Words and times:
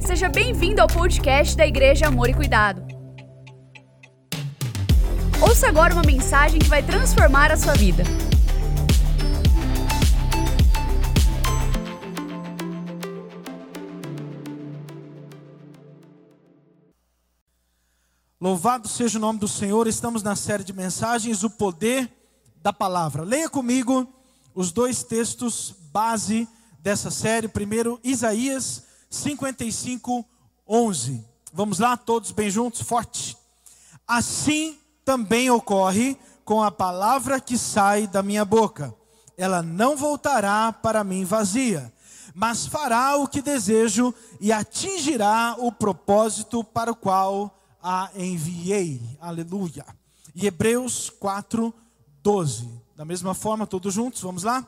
Seja 0.00 0.28
bem-vindo 0.28 0.80
ao 0.80 0.88
podcast 0.88 1.56
da 1.56 1.66
Igreja 1.66 2.06
Amor 2.06 2.28
e 2.28 2.34
Cuidado. 2.34 2.82
Ouça 5.40 5.68
agora 5.68 5.92
uma 5.92 6.02
mensagem 6.02 6.58
que 6.58 6.68
vai 6.68 6.82
transformar 6.82 7.52
a 7.52 7.56
sua 7.56 7.74
vida. 7.74 8.02
Louvado 18.40 18.88
seja 18.88 19.18
o 19.18 19.20
nome 19.20 19.38
do 19.38 19.46
Senhor, 19.46 19.86
estamos 19.86 20.22
na 20.22 20.34
série 20.34 20.64
de 20.64 20.72
mensagens, 20.72 21.44
o 21.44 21.50
poder 21.50 22.10
da 22.62 22.72
palavra. 22.72 23.22
Leia 23.22 23.48
comigo 23.48 24.12
os 24.54 24.72
dois 24.72 25.02
textos 25.04 25.74
base 25.92 26.48
dessa 26.80 27.10
série. 27.10 27.46
Primeiro, 27.46 28.00
Isaías 28.02 28.87
55, 29.10 30.24
11. 30.66 31.24
Vamos 31.52 31.78
lá, 31.78 31.96
todos 31.96 32.30
bem 32.30 32.50
juntos, 32.50 32.82
forte. 32.82 33.36
Assim 34.06 34.78
também 35.04 35.50
ocorre 35.50 36.16
com 36.44 36.62
a 36.62 36.70
palavra 36.70 37.40
que 37.40 37.56
sai 37.56 38.06
da 38.06 38.22
minha 38.22 38.44
boca. 38.44 38.94
Ela 39.36 39.62
não 39.62 39.96
voltará 39.96 40.72
para 40.72 41.04
mim 41.04 41.24
vazia, 41.24 41.92
mas 42.34 42.66
fará 42.66 43.16
o 43.16 43.28
que 43.28 43.40
desejo 43.40 44.14
e 44.40 44.52
atingirá 44.52 45.56
o 45.58 45.70
propósito 45.72 46.62
para 46.62 46.92
o 46.92 46.96
qual 46.96 47.58
a 47.82 48.10
enviei. 48.14 49.00
Aleluia. 49.20 49.86
E 50.34 50.46
Hebreus 50.46 51.10
4, 51.10 51.74
12. 52.22 52.68
Da 52.94 53.04
mesma 53.04 53.34
forma, 53.34 53.66
todos 53.66 53.94
juntos, 53.94 54.20
vamos 54.20 54.42
lá? 54.42 54.66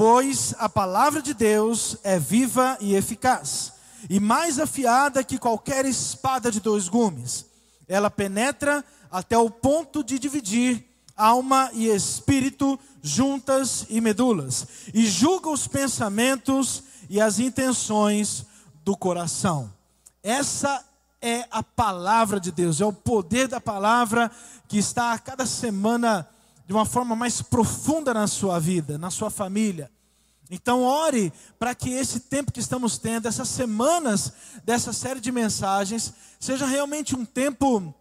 Pois 0.00 0.54
a 0.58 0.66
palavra 0.66 1.20
de 1.20 1.34
Deus 1.34 1.98
é 2.02 2.18
viva 2.18 2.78
e 2.80 2.94
eficaz, 2.94 3.74
e 4.08 4.18
mais 4.18 4.58
afiada 4.58 5.22
que 5.22 5.36
qualquer 5.36 5.84
espada 5.84 6.50
de 6.50 6.58
dois 6.58 6.88
gumes. 6.88 7.44
Ela 7.86 8.10
penetra 8.10 8.82
até 9.10 9.36
o 9.36 9.50
ponto 9.50 10.02
de 10.02 10.18
dividir 10.18 10.86
alma 11.14 11.68
e 11.74 11.86
espírito, 11.88 12.80
juntas 13.02 13.84
e 13.90 14.00
medulas, 14.00 14.66
e 14.94 15.04
julga 15.04 15.50
os 15.50 15.68
pensamentos 15.68 16.82
e 17.10 17.20
as 17.20 17.38
intenções 17.38 18.46
do 18.82 18.96
coração. 18.96 19.70
Essa 20.22 20.82
é 21.20 21.46
a 21.50 21.62
palavra 21.62 22.40
de 22.40 22.50
Deus, 22.50 22.80
é 22.80 22.86
o 22.86 22.92
poder 22.92 23.48
da 23.48 23.60
palavra 23.60 24.30
que 24.66 24.78
está 24.78 25.12
a 25.12 25.18
cada 25.18 25.44
semana 25.44 26.26
de 26.70 26.74
uma 26.74 26.84
forma 26.84 27.16
mais 27.16 27.42
profunda 27.42 28.14
na 28.14 28.28
sua 28.28 28.60
vida, 28.60 28.96
na 28.96 29.10
sua 29.10 29.28
família. 29.28 29.90
Então, 30.48 30.84
ore 30.84 31.32
para 31.58 31.74
que 31.74 31.90
esse 31.90 32.20
tempo 32.20 32.52
que 32.52 32.60
estamos 32.60 32.96
tendo, 32.96 33.26
essas 33.26 33.48
semanas 33.48 34.32
dessa 34.62 34.92
série 34.92 35.18
de 35.18 35.32
mensagens, 35.32 36.14
seja 36.38 36.66
realmente 36.66 37.16
um 37.16 37.24
tempo 37.24 37.92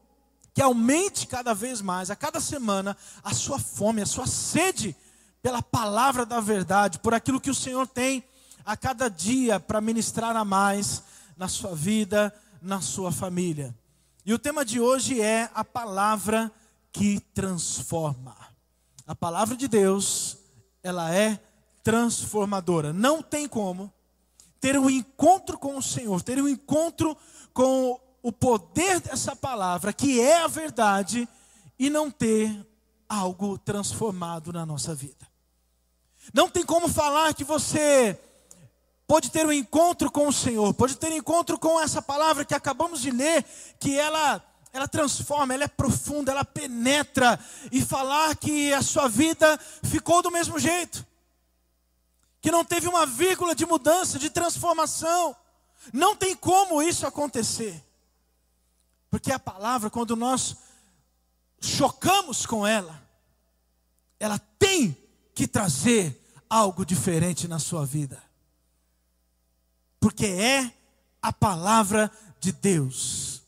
que 0.54 0.62
aumente 0.62 1.26
cada 1.26 1.52
vez 1.56 1.82
mais, 1.82 2.12
a 2.12 2.16
cada 2.16 2.40
semana, 2.40 2.96
a 3.24 3.34
sua 3.34 3.58
fome, 3.58 4.04
a 4.04 4.06
sua 4.06 4.28
sede 4.28 4.96
pela 5.42 5.64
palavra 5.64 6.24
da 6.24 6.40
verdade, 6.40 7.00
por 7.00 7.16
aquilo 7.16 7.42
que 7.42 7.50
o 7.50 7.56
Senhor 7.56 7.88
tem 7.88 8.24
a 8.64 8.78
cada 8.78 9.10
dia 9.10 9.60
para 9.60 9.82
ministrar 9.82 10.36
a 10.36 10.46
mais 10.46 11.02
na 11.36 11.48
sua 11.48 11.74
vida, 11.74 12.32
na 12.62 12.82
sua 12.82 13.12
família. 13.12 13.76
E 14.24 14.32
o 14.32 14.38
tema 14.38 14.64
de 14.64 14.80
hoje 14.80 15.20
é 15.20 15.50
a 15.56 15.64
palavra 15.64 16.52
que 16.92 17.20
transforma. 17.34 18.39
A 19.10 19.16
palavra 19.16 19.58
de 19.58 19.68
Deus, 19.68 20.38
ela 20.84 21.12
é 21.12 21.40
transformadora. 21.84 22.94
Não 22.94 23.24
tem 23.24 23.48
como 23.48 23.92
ter 24.62 24.78
um 24.78 24.88
encontro 24.88 25.58
com 25.58 25.76
o 25.76 25.82
Senhor, 25.82 26.22
ter 26.22 26.40
um 26.40 26.48
encontro 26.48 27.18
com 27.52 28.00
o 28.22 28.32
poder 28.32 29.00
dessa 29.00 29.36
palavra, 29.36 29.92
que 29.92 30.22
é 30.22 30.44
a 30.44 30.48
verdade, 30.48 31.28
e 31.80 31.90
não 31.90 32.12
ter 32.12 32.64
algo 33.10 33.58
transformado 33.58 34.54
na 34.54 34.64
nossa 34.64 34.94
vida. 34.94 35.28
Não 36.32 36.48
tem 36.48 36.64
como 36.64 36.88
falar 36.88 37.34
que 37.34 37.44
você 37.44 38.16
pode 39.08 39.32
ter 39.32 39.44
um 39.44 39.52
encontro 39.52 40.12
com 40.12 40.28
o 40.28 40.32
Senhor, 40.32 40.72
pode 40.76 40.96
ter 40.96 41.12
um 41.12 41.18
encontro 41.18 41.58
com 41.58 41.82
essa 41.82 42.00
palavra 42.00 42.46
que 42.46 42.54
acabamos 42.54 43.02
de 43.02 43.10
ler, 43.10 43.44
que 43.80 43.98
ela 43.98 44.40
ela 44.72 44.88
transforma, 44.88 45.54
ela 45.54 45.64
é 45.64 45.68
profunda, 45.68 46.32
ela 46.32 46.46
penetra 46.46 47.40
e 47.72 47.82
falar 47.82 48.36
que 48.36 48.72
a 48.74 48.82
sua 48.82 49.08
vida 49.08 49.58
ficou 49.84 50.22
do 50.22 50.32
mesmo 50.32 50.60
jeito. 50.60 51.06
Que 52.40 52.52
não 52.52 52.64
teve 52.64 52.88
uma 52.88 53.06
vírgula 53.06 53.56
de 53.56 53.66
mudança, 53.66 54.20
de 54.20 54.30
transformação. 54.30 55.36
Não 55.92 56.16
tem 56.16 56.36
como 56.36 56.82
isso 56.82 57.06
acontecer. 57.08 57.84
Porque 59.10 59.32
a 59.32 59.40
palavra, 59.40 59.90
quando 59.90 60.16
nós 60.16 60.56
chocamos 61.60 62.46
com 62.46 62.66
ela, 62.66 63.02
ela 64.20 64.40
tem 64.60 64.96
que 65.34 65.48
trazer 65.48 66.16
algo 66.50 66.86
diferente 66.86 67.48
na 67.48 67.58
sua 67.58 67.86
vida. 67.86 68.22
Porque 70.00 70.26
é 70.28 70.72
a 71.22 71.34
palavra 71.34 72.12
de 72.40 72.52
Deus 72.52 73.39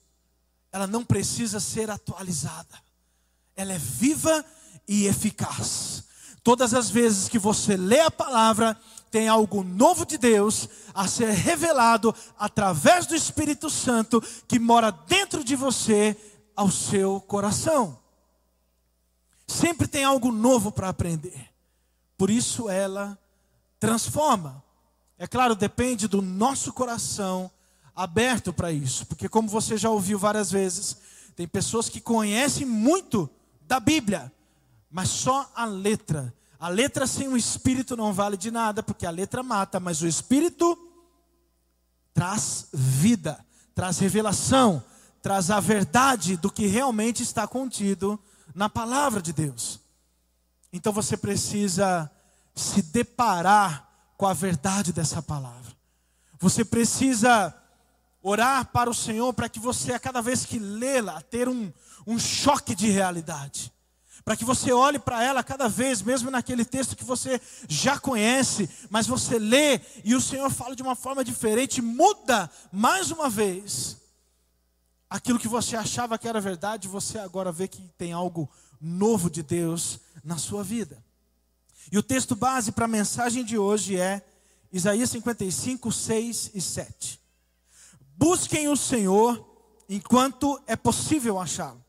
ela 0.71 0.87
não 0.87 1.03
precisa 1.03 1.59
ser 1.59 1.89
atualizada. 1.89 2.79
Ela 3.55 3.73
é 3.73 3.77
viva 3.77 4.45
e 4.87 5.05
eficaz. 5.05 6.03
Todas 6.43 6.73
as 6.73 6.89
vezes 6.89 7.29
que 7.29 7.37
você 7.37 7.75
lê 7.77 7.99
a 7.99 8.09
palavra, 8.09 8.77
tem 9.11 9.27
algo 9.27 9.63
novo 9.63 10.05
de 10.05 10.17
Deus 10.17 10.69
a 10.93 11.07
ser 11.07 11.29
revelado 11.31 12.15
através 12.39 13.05
do 13.05 13.13
Espírito 13.13 13.69
Santo 13.69 14.21
que 14.47 14.57
mora 14.57 14.89
dentro 14.89 15.43
de 15.43 15.55
você 15.55 16.15
ao 16.55 16.71
seu 16.71 17.19
coração. 17.19 17.99
Sempre 19.45 19.85
tem 19.85 20.05
algo 20.05 20.31
novo 20.31 20.71
para 20.71 20.89
aprender. 20.89 21.49
Por 22.17 22.29
isso 22.29 22.69
ela 22.69 23.19
transforma. 23.79 24.63
É 25.17 25.27
claro, 25.27 25.55
depende 25.55 26.07
do 26.07 26.21
nosso 26.21 26.71
coração 26.71 27.51
aberto 28.01 28.51
para 28.51 28.71
isso, 28.71 29.05
porque 29.05 29.29
como 29.29 29.47
você 29.47 29.77
já 29.77 29.89
ouviu 29.89 30.17
várias 30.17 30.49
vezes, 30.51 30.97
tem 31.35 31.47
pessoas 31.47 31.87
que 31.87 32.01
conhecem 32.01 32.65
muito 32.65 33.29
da 33.67 33.79
Bíblia, 33.79 34.31
mas 34.89 35.09
só 35.09 35.49
a 35.55 35.65
letra. 35.65 36.33
A 36.59 36.67
letra 36.67 37.05
sem 37.07 37.27
o 37.27 37.37
espírito 37.37 37.95
não 37.95 38.11
vale 38.11 38.37
de 38.37 38.51
nada, 38.51 38.83
porque 38.83 39.05
a 39.05 39.11
letra 39.11 39.43
mata, 39.43 39.79
mas 39.79 40.01
o 40.01 40.07
espírito 40.07 40.77
traz 42.13 42.67
vida, 42.73 43.43
traz 43.73 43.99
revelação, 43.99 44.83
traz 45.21 45.51
a 45.51 45.59
verdade 45.59 46.37
do 46.37 46.51
que 46.51 46.65
realmente 46.65 47.23
está 47.23 47.47
contido 47.47 48.19
na 48.53 48.67
palavra 48.67 49.21
de 49.21 49.31
Deus. 49.31 49.79
Então 50.73 50.91
você 50.91 51.15
precisa 51.15 52.09
se 52.55 52.81
deparar 52.81 53.89
com 54.17 54.25
a 54.25 54.33
verdade 54.33 54.91
dessa 54.91 55.21
palavra. 55.21 55.71
Você 56.39 56.65
precisa 56.65 57.55
orar 58.21 58.65
para 58.65 58.89
o 58.89 58.93
Senhor 58.93 59.33
para 59.33 59.49
que 59.49 59.59
você, 59.59 59.93
a 59.93 59.99
cada 59.99 60.21
vez 60.21 60.45
que 60.45 60.59
lê-la, 60.59 61.21
ter 61.21 61.49
um, 61.49 61.71
um 62.05 62.19
choque 62.19 62.75
de 62.75 62.89
realidade. 62.89 63.71
Para 64.23 64.35
que 64.35 64.45
você 64.45 64.71
olhe 64.71 64.99
para 64.99 65.23
ela 65.23 65.43
cada 65.43 65.67
vez, 65.67 66.01
mesmo 66.01 66.29
naquele 66.29 66.63
texto 66.63 66.95
que 66.95 67.03
você 67.03 67.41
já 67.67 67.99
conhece, 67.99 68.69
mas 68.89 69.07
você 69.07 69.39
lê 69.39 69.81
e 70.03 70.13
o 70.13 70.21
Senhor 70.21 70.49
fala 70.51 70.75
de 70.75 70.83
uma 70.83 70.95
forma 70.95 71.23
diferente, 71.23 71.81
muda 71.81 72.49
mais 72.71 73.09
uma 73.09 73.29
vez. 73.29 73.97
Aquilo 75.09 75.39
que 75.39 75.47
você 75.47 75.75
achava 75.75 76.17
que 76.17 76.27
era 76.27 76.39
verdade, 76.39 76.87
você 76.87 77.17
agora 77.17 77.51
vê 77.51 77.67
que 77.67 77.81
tem 77.97 78.13
algo 78.13 78.49
novo 78.79 79.29
de 79.29 79.41
Deus 79.41 79.99
na 80.23 80.37
sua 80.37 80.63
vida. 80.63 81.03
E 81.91 81.97
o 81.97 82.03
texto 82.03 82.35
base 82.35 82.71
para 82.71 82.85
a 82.85 82.87
mensagem 82.87 83.43
de 83.43 83.57
hoje 83.57 83.97
é 83.97 84.21
Isaías 84.71 85.09
55, 85.09 85.91
6 85.91 86.51
e 86.53 86.61
7. 86.61 87.20
Busquem 88.17 88.67
o 88.67 88.77
Senhor 88.77 89.45
enquanto 89.89 90.61
é 90.67 90.75
possível 90.75 91.39
achá-lo. 91.39 91.83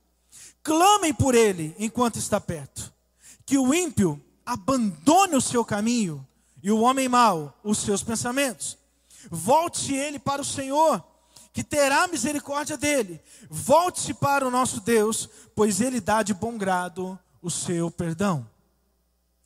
Clamem 0.62 1.12
por 1.12 1.34
ele 1.34 1.74
enquanto 1.78 2.19
está 2.19 2.40
perto. 2.40 2.92
Que 3.44 3.58
o 3.58 3.74
ímpio 3.74 4.20
abandone 4.44 5.36
o 5.36 5.40
seu 5.40 5.64
caminho 5.64 6.26
e 6.62 6.70
o 6.70 6.80
homem 6.80 7.08
mau 7.08 7.58
os 7.62 7.78
seus 7.78 8.02
pensamentos. 8.02 8.78
Volte-se 9.30 9.94
ele 9.94 10.19
para 10.19 10.42
o 10.42 10.44
Senhor, 10.44 11.02
que 11.52 11.62
terá 11.62 12.06
misericórdia 12.08 12.76
dele. 12.76 13.20
Volte-se 13.50 14.14
para 14.14 14.46
o 14.46 14.50
nosso 14.50 14.80
Deus, 14.80 15.28
pois 15.54 15.80
ele 15.80 16.00
dá 16.00 16.22
de 16.22 16.32
bom 16.32 16.56
grado 16.56 17.19
o 17.40 17.50
seu 17.50 17.90
perdão. 17.90 18.48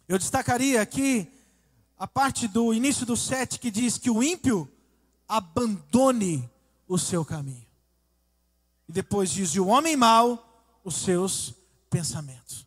Eu 0.08 0.19
destacaria 0.19 0.81
aqui 0.81 1.28
a 1.99 2.06
parte 2.06 2.46
do 2.46 2.73
início 2.73 3.06
do 3.06 3.17
7 3.17 3.58
que 3.58 3.70
diz 3.70 3.99
que 3.99 4.11
o 4.11 4.23
ímpio 4.23 4.70
abandone 5.28 6.49
o 6.88 6.99
seu 6.99 7.25
caminho. 7.25 7.67
E 8.88 8.93
depois 8.93 9.31
diz: 9.31 9.55
e 9.55 9.61
o 9.61 9.67
homem 9.67 9.97
mau, 9.97 10.65
os 10.85 10.97
seus 10.97 11.55
pensamentos. 11.91 12.67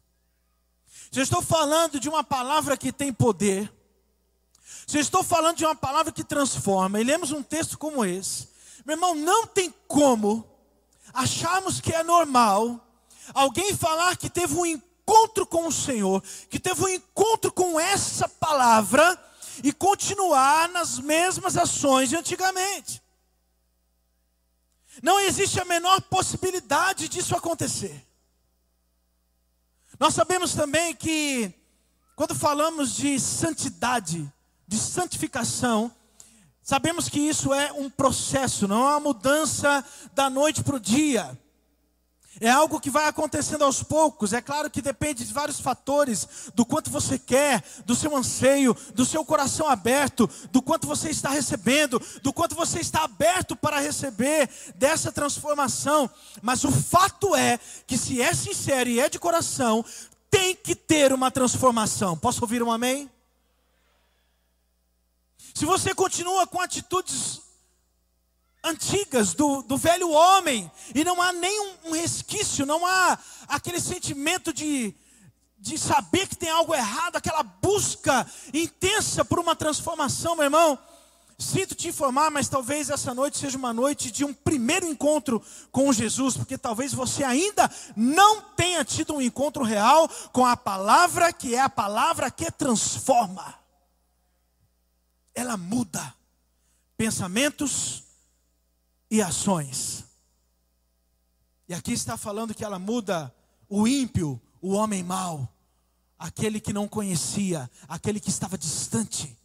Se 1.12 1.20
eu 1.20 1.24
estou 1.24 1.42
falando 1.42 2.00
de 2.00 2.08
uma 2.08 2.24
palavra 2.24 2.78
que 2.78 2.92
tem 2.92 3.12
poder, 3.12 3.72
se 4.86 4.98
eu 4.98 5.02
estou 5.02 5.24
falando 5.24 5.58
de 5.58 5.66
uma 5.66 5.76
palavra 5.76 6.12
que 6.12 6.24
transforma, 6.24 7.00
e 7.00 7.04
lemos 7.04 7.32
um 7.32 7.42
texto 7.42 7.78
como 7.78 8.06
esse, 8.06 8.50
Meu 8.86 8.96
irmão, 8.96 9.16
não 9.16 9.46
tem 9.46 9.74
como 9.88 10.46
acharmos 11.14 11.82
que 11.82 11.94
é 11.94 12.04
normal 12.04 12.86
alguém 13.34 13.76
falar 13.76 14.16
que 14.18 14.30
teve 14.30 14.56
um 14.56 14.66
encontro 14.66 15.46
com 15.46 15.68
o 15.68 15.72
Senhor, 15.72 16.24
que 16.50 16.60
teve 16.60 16.82
um 16.82 16.88
encontro 16.88 17.52
com 17.52 17.80
essa 17.80 18.28
palavra 18.28 19.18
e 19.64 19.72
continuar 19.72 20.70
nas 20.70 21.00
mesmas 21.00 21.58
ações 21.58 22.10
de 22.10 22.16
antigamente. 22.16 23.02
Não 25.02 25.20
existe 25.20 25.60
a 25.60 25.66
menor 25.66 26.02
possibilidade 26.02 27.08
disso 27.08 27.36
acontecer. 27.36 28.06
Nós 30.00 30.14
sabemos 30.14 30.54
também 30.54 30.96
que, 30.96 31.54
quando 32.16 32.34
falamos 32.34 32.96
de 32.96 33.20
santidade, 33.20 34.32
de 34.68 34.78
santificação, 34.78 35.92
sabemos 36.62 37.10
que 37.10 37.20
isso 37.20 37.54
é 37.54 37.72
um 37.74 37.90
processo, 37.90 38.68
não 38.68 38.88
é 38.88 38.92
uma 38.92 39.00
mudança 39.00 39.84
da 40.14 40.30
noite 40.30 40.64
para 40.64 40.76
o 40.76 40.80
dia. 40.80 41.38
É 42.42 42.50
algo 42.50 42.80
que 42.80 42.90
vai 42.90 43.06
acontecendo 43.06 43.64
aos 43.64 43.84
poucos. 43.84 44.32
É 44.32 44.42
claro 44.42 44.70
que 44.70 44.82
depende 44.82 45.26
de 45.26 45.34
vários 45.34 45.60
fatores, 45.60 46.52
do 46.56 46.66
quanto 46.66 46.90
você 46.90 47.20
quer, 47.20 47.64
do 47.86 47.96
seu 47.96 48.16
anseio, 48.16 48.76
do 48.94 49.06
seu 49.06 49.26
coração 49.26 49.68
aberto, 49.68 50.30
do 50.52 50.62
quanto 50.62 50.88
você 50.88 51.10
está 51.10 51.30
recebendo, 51.30 52.02
do 52.22 52.32
quanto 52.32 52.56
você 52.56 52.80
está 52.80 53.04
aberto 53.04 53.56
para 53.56 53.80
receber 53.80 54.50
dessa 54.76 55.12
transformação. 55.12 56.10
Mas 56.42 56.64
o 56.64 56.72
fato 56.72 57.36
é 57.36 57.60
que 57.86 57.98
se 57.98 58.22
é 58.22 58.34
sincero 58.34 58.90
e 58.90 59.00
é 59.00 59.10
de 59.10 59.20
coração, 59.20 59.84
tem 60.32 60.56
que 60.56 60.76
ter 60.76 61.12
uma 61.12 61.30
transformação. 61.30 62.18
Posso 62.18 62.42
ouvir 62.42 62.64
um 62.64 62.72
amém? 62.72 63.10
Se 65.54 65.66
você 65.66 65.94
continua 65.94 66.48
com 66.48 66.62
atitudes 66.62 67.42
antigas 68.64 69.34
do, 69.34 69.62
do 69.62 69.78
velho 69.78 70.10
homem, 70.10 70.70
e 70.94 71.04
não 71.04 71.22
há 71.22 71.32
nenhum 71.32 71.74
um 71.86 71.92
resquício, 71.92 72.66
não 72.66 72.86
há 72.86 73.18
aquele 73.48 73.80
sentimento 73.80 74.52
de, 74.54 74.94
de 75.58 75.78
saber 75.78 76.28
que 76.28 76.36
tem 76.36 76.50
algo 76.50 76.76
errado, 76.76 77.16
aquela 77.16 77.44
busca 77.44 78.26
intensa 78.54 79.24
por 79.24 79.40
uma 79.40 79.56
transformação, 79.56 80.36
meu 80.36 80.46
irmão. 80.46 80.78
Sinto 81.38 81.74
te 81.74 81.88
informar, 81.88 82.30
mas 82.30 82.50
talvez 82.50 82.90
essa 82.90 83.14
noite 83.14 83.38
seja 83.38 83.58
uma 83.58 83.72
noite 83.72 84.12
de 84.12 84.26
um 84.26 84.34
primeiro 84.34 84.86
encontro 84.86 85.42
com 85.72 85.92
Jesus, 85.94 86.36
porque 86.36 86.58
talvez 86.58 86.94
você 86.94 87.24
ainda 87.24 87.72
não 87.96 88.42
tenha 88.42 88.84
tido 88.84 89.16
um 89.16 89.22
encontro 89.22 89.64
real 89.64 90.10
com 90.34 90.46
a 90.46 90.58
palavra 90.58 91.32
que 91.32 91.56
é 91.56 91.62
a 91.62 91.70
palavra 91.70 92.30
que 92.30 92.52
transforma. 92.52 93.56
Ela 95.34 95.56
muda 95.56 96.14
pensamentos, 96.98 98.04
e 99.10 99.22
ações. 99.22 100.06
E 101.68 101.74
aqui 101.74 101.94
está 101.94 102.18
falando 102.18 102.54
que 102.54 102.64
ela 102.64 102.80
muda 102.80 103.34
o 103.68 103.88
ímpio, 103.88 104.42
o 104.62 104.74
homem 104.74 105.04
mau, 105.04 105.48
aquele 106.18 106.60
que 106.60 106.74
não 106.74 106.88
conhecia, 106.88 107.70
aquele 107.88 108.20
que 108.20 108.30
estava 108.30 108.58
distante 108.58 109.38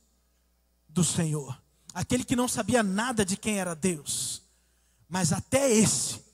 do 0.88 1.05
Senhor, 1.05 1.61
aquele 1.93 2.25
que 2.25 2.34
não 2.34 2.49
sabia 2.49 2.82
nada 2.82 3.25
de 3.25 3.37
quem 3.37 3.58
era 3.58 3.75
Deus. 3.75 4.43
Mas 5.08 5.32
até 5.32 5.70
esse, 5.70 6.25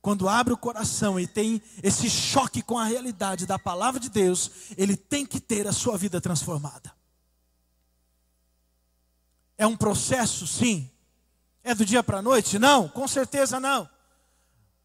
quando 0.00 0.28
abre 0.28 0.52
o 0.52 0.58
coração 0.58 1.18
e 1.18 1.26
tem 1.26 1.62
esse 1.82 2.10
choque 2.10 2.60
com 2.60 2.78
a 2.78 2.84
realidade 2.84 3.46
da 3.46 3.58
palavra 3.58 3.98
de 3.98 4.10
Deus, 4.10 4.50
ele 4.76 4.96
tem 4.96 5.24
que 5.24 5.40
ter 5.40 5.66
a 5.66 5.72
sua 5.72 5.96
vida 5.96 6.20
transformada. 6.20 6.94
É 9.56 9.66
um 9.66 9.76
processo, 9.76 10.46
sim, 10.46 10.90
é 11.64 11.74
do 11.74 11.84
dia 11.84 12.02
para 12.02 12.18
a 12.18 12.22
noite? 12.22 12.58
Não, 12.58 12.88
com 12.88 13.08
certeza 13.08 13.58
não. 13.58 13.88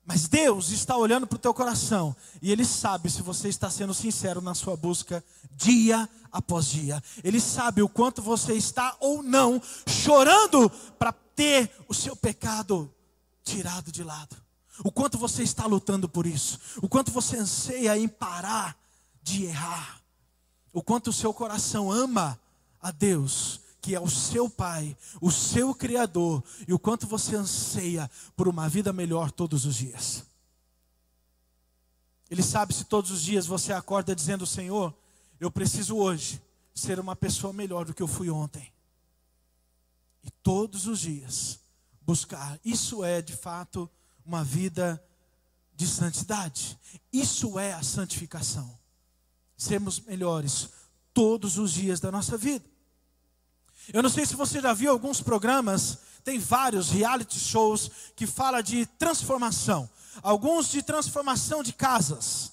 Mas 0.06 0.28
Deus 0.28 0.72
está 0.72 0.98
olhando 0.98 1.28
para 1.28 1.36
o 1.36 1.40
teu 1.40 1.54
coração 1.54 2.16
e 2.42 2.52
Ele 2.52 2.66
sabe 2.66 3.12
se 3.12 3.22
você 3.22 3.50
está 3.50 3.70
sendo 3.70 3.94
sincero 3.94 4.42
na 4.42 4.56
sua 4.56 4.76
busca 4.76 5.24
dia 5.52 6.10
após 6.32 6.68
dia. 6.68 7.04
Ele 7.24 7.40
sabe 7.40 7.84
o 7.84 7.90
quanto 7.90 8.22
você 8.22 8.54
está 8.54 8.96
ou 9.00 9.22
não 9.22 9.62
chorando 9.86 10.68
para 10.98 11.12
ter 11.12 11.70
o 11.88 11.94
seu 11.94 12.16
pecado 12.16 12.92
tirado 13.44 13.92
de 13.92 14.04
lado. 14.04 14.36
O 14.84 14.92
quanto 14.92 15.18
você 15.18 15.44
está 15.44 15.66
lutando 15.66 16.08
por 16.08 16.26
isso. 16.26 16.60
O 16.82 16.88
quanto 16.88 17.12
você 17.12 17.38
anseia 17.38 17.96
em 17.98 18.08
parar 18.08 18.76
de 19.22 19.44
errar. 19.44 20.02
O 20.72 20.82
quanto 20.82 21.12
o 21.12 21.14
seu 21.14 21.34
coração 21.34 21.92
ama 21.92 22.40
a 22.82 22.90
Deus 22.90 23.60
que 23.90 23.96
é 23.96 24.00
o 24.00 24.08
seu 24.08 24.48
Pai, 24.48 24.96
o 25.20 25.32
seu 25.32 25.74
Criador, 25.74 26.44
e 26.68 26.74
o 26.76 26.78
quanto 26.78 27.08
você 27.08 27.36
anseia 27.36 28.08
por 28.36 28.48
uma 28.48 28.70
vida 28.70 28.94
melhor 28.94 29.32
todos 29.32 29.66
os 29.66 29.78
dias. 29.78 30.24
Ele 32.30 32.44
sabe 32.44 32.72
se 32.72 32.84
todos 32.84 33.10
os 33.10 33.24
dias 33.24 33.48
você 33.48 33.74
acorda 33.74 34.16
dizendo: 34.16 34.46
Senhor, 34.46 34.96
eu 35.40 35.50
preciso 35.50 35.98
hoje 35.98 36.40
ser 36.72 37.00
uma 37.00 37.16
pessoa 37.16 37.52
melhor 37.52 37.84
do 37.84 37.92
que 37.92 38.04
eu 38.04 38.08
fui 38.08 38.30
ontem. 38.30 38.72
E 40.24 40.30
todos 40.30 40.86
os 40.86 41.00
dias 41.00 41.60
buscar. 42.04 42.60
Isso 42.64 43.04
é, 43.04 43.24
de 43.24 43.36
fato, 43.36 43.90
uma 44.24 44.44
vida 44.44 45.04
de 45.74 45.88
santidade. 45.88 46.78
Isso 47.12 47.58
é 47.58 47.74
a 47.74 47.82
santificação. 47.82 48.78
Sermos 49.58 50.00
melhores 50.00 50.70
todos 51.12 51.58
os 51.58 51.74
dias 51.74 52.00
da 52.00 52.12
nossa 52.12 52.38
vida. 52.38 52.69
Eu 53.92 54.04
não 54.04 54.10
sei 54.10 54.26
se 54.26 54.36
você 54.36 54.62
já 54.62 54.74
viu 54.74 54.92
alguns 54.92 55.22
programas, 55.22 56.00
tem 56.24 56.38
vários 56.38 56.90
reality 56.92 57.40
shows 57.40 57.90
que 58.16 58.28
fala 58.28 58.62
de 58.62 58.86
transformação. 58.86 59.90
Alguns 60.22 60.70
de 60.70 60.84
transformação 60.84 61.64
de 61.64 61.74
casas. 61.74 62.52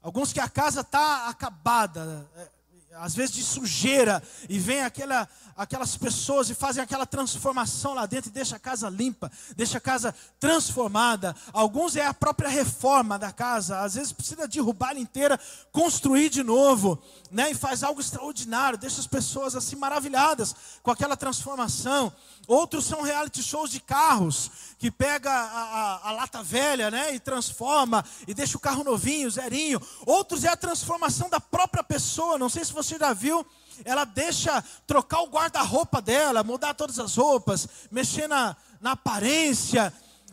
Alguns 0.00 0.32
que 0.32 0.40
a 0.40 0.48
casa 0.48 0.80
está 0.80 1.28
acabada, 1.28 2.28
é, 2.36 2.48
às 2.96 3.14
vezes 3.14 3.34
de 3.34 3.42
sujeira, 3.42 4.22
e 4.48 4.58
vem 4.58 4.82
aquela, 4.82 5.28
aquelas 5.56 5.96
pessoas 5.96 6.50
e 6.50 6.54
fazem 6.54 6.82
aquela 6.82 7.06
transformação 7.06 7.94
lá 7.94 8.06
dentro 8.06 8.30
e 8.30 8.32
deixa 8.32 8.56
a 8.56 8.58
casa 8.58 8.88
limpa, 8.88 9.30
deixa 9.56 9.78
a 9.78 9.80
casa 9.80 10.14
transformada. 10.38 11.34
Alguns 11.52 11.96
é 11.96 12.06
a 12.06 12.12
própria 12.12 12.48
reforma 12.48 13.18
da 13.18 13.32
casa, 13.32 13.80
às 13.80 13.94
vezes 13.94 14.12
precisa 14.12 14.46
derrubar 14.46 14.90
ela 14.90 15.00
inteira, 15.00 15.40
construir 15.70 16.28
de 16.28 16.42
novo, 16.42 17.02
né? 17.30 17.50
E 17.50 17.54
faz 17.54 17.82
algo 17.82 18.00
extraordinário, 18.00 18.78
deixa 18.78 19.00
as 19.00 19.06
pessoas 19.06 19.56
assim 19.56 19.76
maravilhadas 19.76 20.54
com 20.82 20.90
aquela 20.90 21.16
transformação. 21.16 22.12
Outros 22.46 22.84
são 22.84 23.02
reality 23.02 23.42
shows 23.42 23.70
de 23.70 23.80
carros, 23.80 24.50
que 24.82 24.90
pega 24.90 25.30
a, 25.30 25.62
a, 25.62 26.08
a, 26.08 26.12
lata 26.12 26.42
velha, 26.42 26.90
né, 26.90 27.14
e 27.14 27.20
transforma, 27.20 28.04
e 28.26 28.34
deixa 28.34 28.56
o 28.56 28.60
carro 28.60 28.82
novinho, 28.82 29.30
zerinho. 29.30 29.80
Outros 30.04 30.42
é 30.42 30.48
a 30.48 30.56
transformação 30.56 31.30
da 31.30 31.38
própria 31.38 31.84
pessoa, 31.84 32.36
não 32.36 32.48
sei 32.48 32.64
se 32.64 32.72
você 32.72 32.98
já 32.98 33.12
viu, 33.12 33.46
ela 33.84 34.04
deixa 34.04 34.60
trocar 34.84 35.20
o 35.20 35.28
guarda-roupa 35.28 36.02
dela, 36.02 36.42
mudar 36.42 36.74
todas 36.74 36.98
as 36.98 37.14
roupas, 37.14 37.68
mexer 37.92 38.26
na, 38.26 38.56
na 38.80 38.90
aparência. 38.90 39.92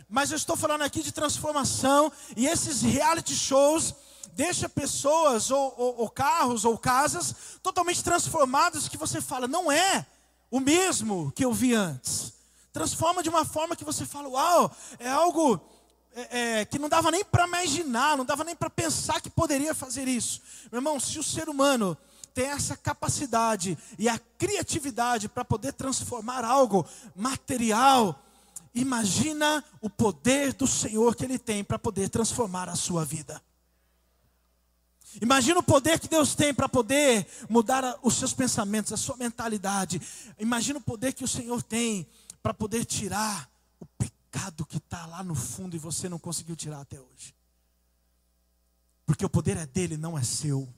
Mas 0.10 0.32
eu 0.32 0.38
estou 0.38 0.58
falando 0.58 0.82
aqui 0.82 1.03
de 1.03 1.12
transformação, 1.12 2.12
e 2.36 2.48
esses 2.48 2.82
reality 2.82 3.36
shows 3.36 3.94
deixa 4.34 4.68
pessoas, 4.68 5.51
ou, 5.51 5.75
ou, 5.77 5.98
ou 6.00 6.10
carros, 6.10 6.65
ou 6.65 6.75
casas, 6.75 7.36
totalmente 7.62 8.03
transformadas, 8.03 8.89
que 8.89 8.98
você 8.98 9.22
fala, 9.22 9.48
não 9.48 9.72
é 9.72 10.08
o 10.50 10.60
mesmo 10.60 11.32
que 11.36 11.46
eu 11.46 11.53
vi 11.53 11.75
antes. 11.75 12.38
Transforma 12.71 13.23
de 13.23 13.29
uma 13.29 13.45
forma 13.45 13.75
que 13.75 13.83
você 13.83 14.05
fala, 14.05 14.27
uau, 14.29 14.71
é 14.99 15.09
algo 15.09 15.59
é, 16.13 16.59
é, 16.59 16.65
que 16.65 16.79
não 16.79 16.89
dava 16.89 17.11
nem 17.11 17.23
para 17.23 17.47
imaginar, 17.47 18.17
não 18.17 18.25
dava 18.25 18.43
nem 18.43 18.55
para 18.55 18.69
pensar 18.69 19.21
que 19.21 19.29
poderia 19.29 19.73
fazer 19.73 20.07
isso. 20.07 20.41
Meu 20.71 20.79
irmão, 20.79 20.99
se 20.99 21.17
o 21.19 21.23
ser 21.23 21.49
humano 21.49 21.97
tem 22.33 22.47
essa 22.47 22.77
capacidade 22.77 23.77
e 23.97 24.07
a 24.07 24.19
criatividade 24.38 25.27
para 25.27 25.43
poder 25.43 25.73
transformar 25.73 26.43
algo 26.43 26.85
material, 27.15 28.23
imagina 28.73 29.63
o 29.81 29.89
poder 29.89 30.53
do 30.53 30.67
Senhor 30.67 31.15
que 31.15 31.25
Ele 31.25 31.39
tem 31.39 31.63
para 31.63 31.79
poder 31.79 32.09
transformar 32.09 32.69
a 32.69 32.75
sua 32.75 33.03
vida. 33.03 33.41
Imagina 35.21 35.59
o 35.59 35.63
poder 35.63 35.99
que 35.99 36.07
Deus 36.07 36.35
tem 36.35 36.53
para 36.53 36.69
poder 36.69 37.25
mudar 37.49 37.97
os 38.03 38.13
seus 38.13 38.31
pensamentos, 38.31 38.93
a 38.93 38.97
sua 38.97 39.17
mentalidade. 39.17 39.99
Imagina 40.38 40.77
o 40.77 40.83
poder 40.83 41.13
que 41.13 41.23
o 41.23 41.27
Senhor 41.27 41.63
tem 41.63 42.07
para 42.41 42.53
poder 42.53 42.86
tirar 42.86 43.50
o 43.79 43.86
pecado 43.86 44.65
que 44.65 44.77
está 44.77 45.05
lá 45.05 45.24
no 45.24 45.36
fundo 45.36 45.75
e 45.75 45.79
você 45.79 46.08
não 46.08 46.19
conseguiu 46.19 46.55
tirar 46.55 46.81
até 46.81 47.00
hoje. 47.00 47.36
Porque 49.05 49.25
o 49.25 49.29
poder 49.29 49.58
é 49.58 49.65
dele, 49.65 49.98
não 49.98 50.17
é 50.17 50.24
seu. 50.24 50.72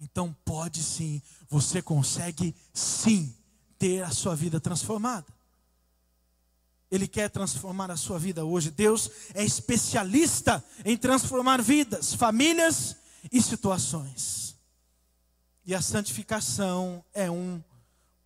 Então 0.00 0.32
pode 0.44 0.82
sim, 0.82 1.20
você 1.48 1.82
consegue 1.82 2.54
sim 2.72 3.34
ter 3.78 4.02
a 4.02 4.10
sua 4.10 4.36
vida 4.36 4.60
transformada. 4.60 5.26
Ele 6.90 7.06
quer 7.06 7.28
transformar 7.28 7.90
a 7.90 7.96
sua 7.96 8.18
vida 8.18 8.44
hoje. 8.44 8.70
Deus 8.70 9.10
é 9.34 9.44
especialista 9.44 10.64
em 10.84 10.96
transformar 10.96 11.60
vidas, 11.60 12.14
famílias 12.14 12.96
e 13.30 13.42
situações. 13.42 14.56
E 15.66 15.74
a 15.74 15.82
santificação 15.82 17.04
é 17.12 17.30
um 17.30 17.62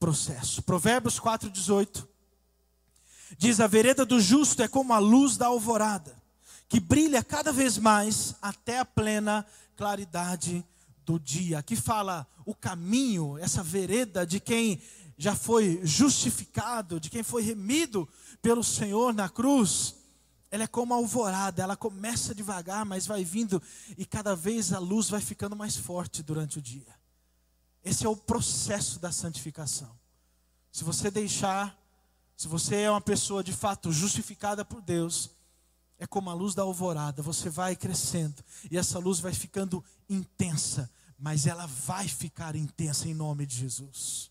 processo. 0.02 0.60
Provérbios 0.62 1.20
4:18 1.20 2.08
Diz: 3.38 3.60
A 3.60 3.68
vereda 3.68 4.04
do 4.04 4.20
justo 4.20 4.60
é 4.60 4.66
como 4.66 4.92
a 4.92 4.98
luz 4.98 5.36
da 5.36 5.46
alvorada, 5.46 6.20
que 6.68 6.80
brilha 6.80 7.22
cada 7.22 7.52
vez 7.52 7.78
mais 7.78 8.34
até 8.42 8.80
a 8.80 8.84
plena 8.84 9.46
claridade 9.76 10.66
do 11.06 11.20
dia. 11.20 11.60
Aqui 11.60 11.76
fala 11.76 12.26
o 12.44 12.52
caminho, 12.52 13.38
essa 13.38 13.62
vereda 13.62 14.26
de 14.26 14.40
quem 14.40 14.82
já 15.16 15.36
foi 15.36 15.80
justificado, 15.84 16.98
de 16.98 17.08
quem 17.08 17.22
foi 17.22 17.42
remido 17.42 18.08
pelo 18.42 18.64
Senhor 18.64 19.14
na 19.14 19.28
cruz. 19.28 19.94
Ela 20.50 20.64
é 20.64 20.66
como 20.66 20.94
a 20.94 20.96
alvorada, 20.96 21.62
ela 21.62 21.76
começa 21.76 22.34
devagar, 22.34 22.84
mas 22.84 23.06
vai 23.06 23.22
vindo 23.24 23.62
e 23.96 24.04
cada 24.04 24.34
vez 24.34 24.72
a 24.72 24.80
luz 24.80 25.08
vai 25.08 25.20
ficando 25.20 25.54
mais 25.54 25.76
forte 25.76 26.24
durante 26.24 26.58
o 26.58 26.62
dia. 26.62 27.01
Esse 27.84 28.06
é 28.06 28.08
o 28.08 28.16
processo 28.16 28.98
da 28.98 29.10
santificação. 29.10 29.90
Se 30.70 30.84
você 30.84 31.10
deixar, 31.10 31.76
se 32.36 32.48
você 32.48 32.76
é 32.76 32.90
uma 32.90 33.00
pessoa 33.00 33.42
de 33.42 33.52
fato 33.52 33.92
justificada 33.92 34.64
por 34.64 34.80
Deus, 34.80 35.30
é 35.98 36.06
como 36.06 36.30
a 36.30 36.34
luz 36.34 36.54
da 36.54 36.62
alvorada, 36.62 37.22
você 37.22 37.48
vai 37.48 37.76
crescendo 37.76 38.42
e 38.70 38.78
essa 38.78 38.98
luz 38.98 39.20
vai 39.20 39.32
ficando 39.32 39.84
intensa, 40.08 40.90
mas 41.18 41.46
ela 41.46 41.66
vai 41.66 42.08
ficar 42.08 42.56
intensa 42.56 43.08
em 43.08 43.14
nome 43.14 43.46
de 43.46 43.56
Jesus. 43.56 44.30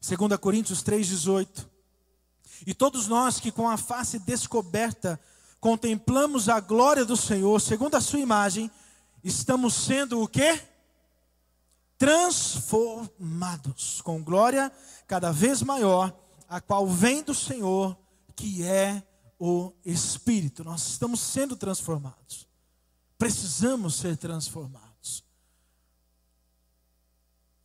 2 0.00 0.38
Coríntios 0.38 0.82
3,18. 0.84 1.66
E 2.66 2.72
todos 2.72 3.08
nós 3.08 3.40
que 3.40 3.50
com 3.50 3.68
a 3.68 3.76
face 3.76 4.18
descoberta 4.20 5.18
contemplamos 5.60 6.48
a 6.48 6.60
glória 6.60 7.04
do 7.04 7.16
Senhor, 7.16 7.60
segundo 7.60 7.96
a 7.96 8.00
sua 8.00 8.20
imagem, 8.20 8.70
estamos 9.24 9.74
sendo 9.74 10.22
o 10.22 10.28
quê? 10.28 10.62
Transformados 11.98 14.02
com 14.02 14.22
glória 14.22 14.70
cada 15.06 15.32
vez 15.32 15.62
maior, 15.62 16.14
a 16.48 16.60
qual 16.60 16.86
vem 16.86 17.22
do 17.22 17.34
Senhor, 17.34 17.96
que 18.34 18.62
é 18.64 19.02
o 19.38 19.72
Espírito. 19.84 20.62
Nós 20.62 20.86
estamos 20.88 21.20
sendo 21.20 21.56
transformados. 21.56 22.46
Precisamos 23.18 23.96
ser 23.96 24.16
transformados. 24.16 25.24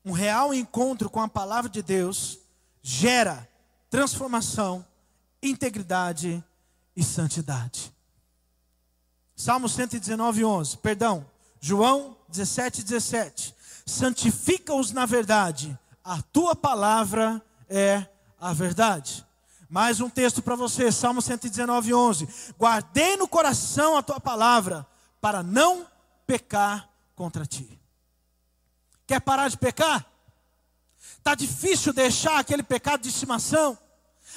Um 0.04 0.14
real 0.14 0.54
encontro 0.54 1.10
com 1.10 1.22
a 1.22 1.28
palavra 1.28 1.70
de 1.70 1.82
Deus 1.82 2.40
gera 2.82 3.48
transformação, 3.90 4.86
integridade 5.44 6.44
e 6.96 7.04
santidade. 7.04 7.94
Salmo 9.36 9.68
119, 9.68 10.46
11. 10.46 10.78
Perdão, 10.78 11.26
João 11.60 12.18
17, 12.30 12.84
17. 12.84 13.56
Santifica-os 13.92 14.94
na 14.94 15.06
verdade, 15.06 15.78
a 16.02 16.22
tua 16.22 16.56
palavra 16.56 17.44
é 17.68 18.08
a 18.40 18.54
verdade. 18.54 19.28
Mais 19.70 20.00
um 20.00 20.10
texto 20.10 20.42
para 20.42 20.56
você, 20.56 20.94
Salmo 20.94 21.22
119, 21.22 21.94
11. 21.94 22.54
Guardei 22.58 23.18
no 23.18 23.28
coração 23.28 23.98
a 23.98 24.02
tua 24.02 24.18
palavra, 24.18 24.88
para 25.20 25.44
não 25.44 25.86
pecar 26.26 26.90
contra 27.18 27.46
ti. 27.46 27.78
Quer 29.06 29.20
parar 29.20 29.50
de 29.50 29.58
pecar? 29.58 30.06
Está 31.18 31.36
difícil 31.36 31.92
deixar 31.92 32.40
aquele 32.40 32.64
pecado 32.64 33.02
de 33.02 33.10
estimação? 33.10 33.78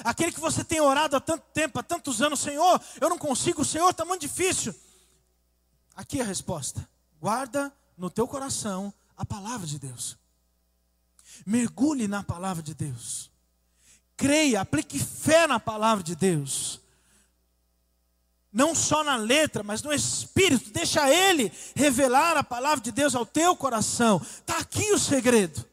Aquele 0.03 0.33
que 0.33 0.41
você 0.41 0.65
tem 0.65 0.81
orado 0.81 1.15
há 1.15 1.21
tanto 1.21 1.45
tempo, 1.55 1.79
há 1.79 1.83
tantos 1.85 2.21
anos, 2.21 2.41
Senhor, 2.41 2.81
eu 3.01 3.09
não 3.09 3.19
consigo, 3.19 3.65
Senhor, 3.65 3.91
está 3.91 4.05
muito 4.05 4.23
difícil. 4.23 4.75
Aqui 5.95 6.19
é 6.19 6.23
a 6.23 6.27
resposta: 6.27 6.89
guarda 7.21 7.73
no 7.97 8.11
teu 8.11 8.27
coração 8.27 8.93
a 9.17 9.25
palavra 9.25 9.67
de 9.67 9.79
Deus. 9.79 10.17
Mergulhe 11.45 12.07
na 12.07 12.23
palavra 12.23 12.63
de 12.63 12.75
Deus 12.75 13.35
creia, 14.17 14.61
aplique 14.61 14.99
fé 14.99 15.47
na 15.47 15.61
palavra 15.61 16.03
de 16.03 16.15
Deus. 16.15 16.81
Não 18.53 18.75
só 18.75 19.03
na 19.03 19.17
letra, 19.17 19.63
mas 19.63 19.83
no 19.83 19.93
espírito. 19.93 20.71
Deixa 20.71 21.11
Ele 21.11 21.53
revelar 21.75 22.37
a 22.37 22.45
palavra 22.45 22.83
de 22.83 22.93
Deus 22.93 23.15
ao 23.15 23.27
teu 23.27 23.57
coração. 23.57 24.21
Está 24.23 24.59
aqui 24.59 24.93
o 24.93 24.99
segredo. 24.99 25.65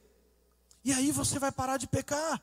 E 0.83 0.91
aí 0.91 1.12
você 1.12 1.38
vai 1.38 1.51
parar 1.51 1.77
de 1.77 1.88
pecar. 1.88 2.41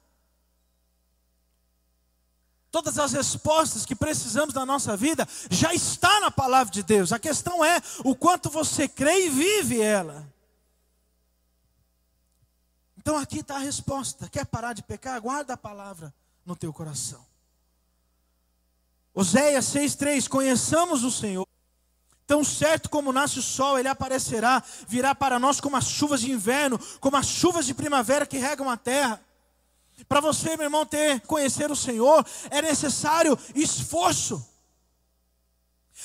Todas 2.70 2.98
as 2.98 3.12
respostas 3.12 3.84
que 3.84 3.96
precisamos 3.96 4.54
na 4.54 4.64
nossa 4.64 4.96
vida 4.96 5.26
já 5.50 5.74
está 5.74 6.20
na 6.20 6.30
palavra 6.30 6.72
de 6.72 6.84
Deus. 6.84 7.12
A 7.12 7.18
questão 7.18 7.64
é 7.64 7.82
o 8.04 8.14
quanto 8.14 8.48
você 8.48 8.86
crê 8.86 9.26
e 9.26 9.30
vive 9.30 9.80
ela. 9.80 10.32
Então 13.08 13.16
aqui 13.16 13.38
está 13.38 13.54
a 13.56 13.60
resposta. 13.60 14.28
Quer 14.28 14.44
parar 14.44 14.74
de 14.74 14.82
pecar? 14.82 15.18
Guarda 15.18 15.54
a 15.54 15.56
palavra 15.56 16.12
no 16.44 16.54
teu 16.54 16.70
coração. 16.74 17.24
Oséias 19.14 19.64
6,3: 19.64 20.28
Conheçamos 20.28 21.02
o 21.04 21.10
Senhor. 21.10 21.48
Tão 22.26 22.44
certo 22.44 22.90
como 22.90 23.10
nasce 23.10 23.38
o 23.38 23.42
sol, 23.42 23.78
ele 23.78 23.88
aparecerá, 23.88 24.62
virá 24.86 25.14
para 25.14 25.38
nós 25.38 25.58
como 25.58 25.74
as 25.74 25.86
chuvas 25.86 26.20
de 26.20 26.30
inverno, 26.30 26.78
como 27.00 27.16
as 27.16 27.24
chuvas 27.24 27.64
de 27.64 27.72
primavera 27.72 28.26
que 28.26 28.36
regam 28.36 28.68
a 28.68 28.76
terra. 28.76 29.18
Para 30.06 30.20
você, 30.20 30.54
meu 30.58 30.64
irmão, 30.64 30.84
ter 30.84 31.22
conhecer 31.22 31.70
o 31.70 31.76
Senhor, 31.76 32.26
é 32.50 32.60
necessário 32.60 33.38
esforço. 33.54 34.46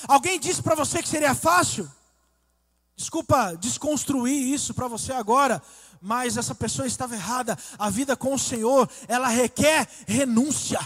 Alguém 0.08 0.40
disse 0.40 0.64
para 0.64 0.74
você 0.74 1.04
que 1.04 1.10
seria 1.10 1.36
fácil? 1.36 1.92
Desculpa 2.96 3.56
desconstruir 3.56 4.54
isso 4.54 4.74
para 4.74 4.88
você 4.88 5.12
agora, 5.12 5.62
mas 6.04 6.36
essa 6.36 6.54
pessoa 6.54 6.86
estava 6.86 7.16
errada. 7.16 7.58
A 7.80 7.90
vida 7.90 8.16
com 8.16 8.34
o 8.34 8.40
Senhor, 8.40 8.90
ela 9.08 9.30
requer 9.30 9.88
renúncia. 10.06 10.80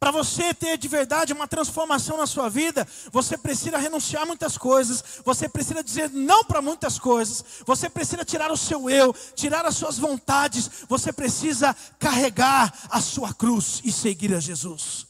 Para 0.00 0.10
você 0.10 0.52
ter 0.54 0.78
de 0.78 0.88
verdade 0.88 1.32
uma 1.32 1.46
transformação 1.46 2.16
na 2.16 2.26
sua 2.26 2.48
vida, 2.48 2.88
você 3.12 3.36
precisa 3.36 3.76
renunciar 3.76 4.26
muitas 4.26 4.56
coisas, 4.56 5.04
você 5.22 5.46
precisa 5.46 5.84
dizer 5.84 6.10
não 6.10 6.42
para 6.42 6.62
muitas 6.62 6.98
coisas, 6.98 7.44
você 7.66 7.88
precisa 7.88 8.24
tirar 8.24 8.50
o 8.50 8.56
seu 8.56 8.88
eu, 8.88 9.14
tirar 9.34 9.66
as 9.66 9.76
suas 9.76 9.98
vontades, 9.98 10.68
você 10.88 11.12
precisa 11.12 11.76
carregar 11.98 12.72
a 12.90 13.00
sua 13.00 13.32
cruz 13.34 13.82
e 13.84 13.92
seguir 13.92 14.34
a 14.34 14.40
Jesus. 14.40 15.06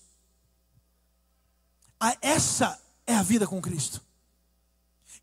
Essa 2.21 2.79
é 3.07 3.15
a 3.15 3.23
vida 3.23 3.47
com 3.47 3.63
Cristo. 3.63 4.03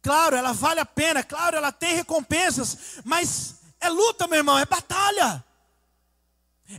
Claro, 0.02 0.36
ela 0.36 0.52
vale 0.52 0.80
a 0.80 0.86
pena, 0.86 1.24
claro, 1.24 1.58
ela 1.58 1.72
tem 1.72 1.96
recompensas, 1.96 3.00
mas 3.04 3.56
é 3.80 3.88
luta, 3.88 4.28
meu 4.28 4.38
irmão, 4.38 4.58
é 4.58 4.66
batalha. 4.66 5.44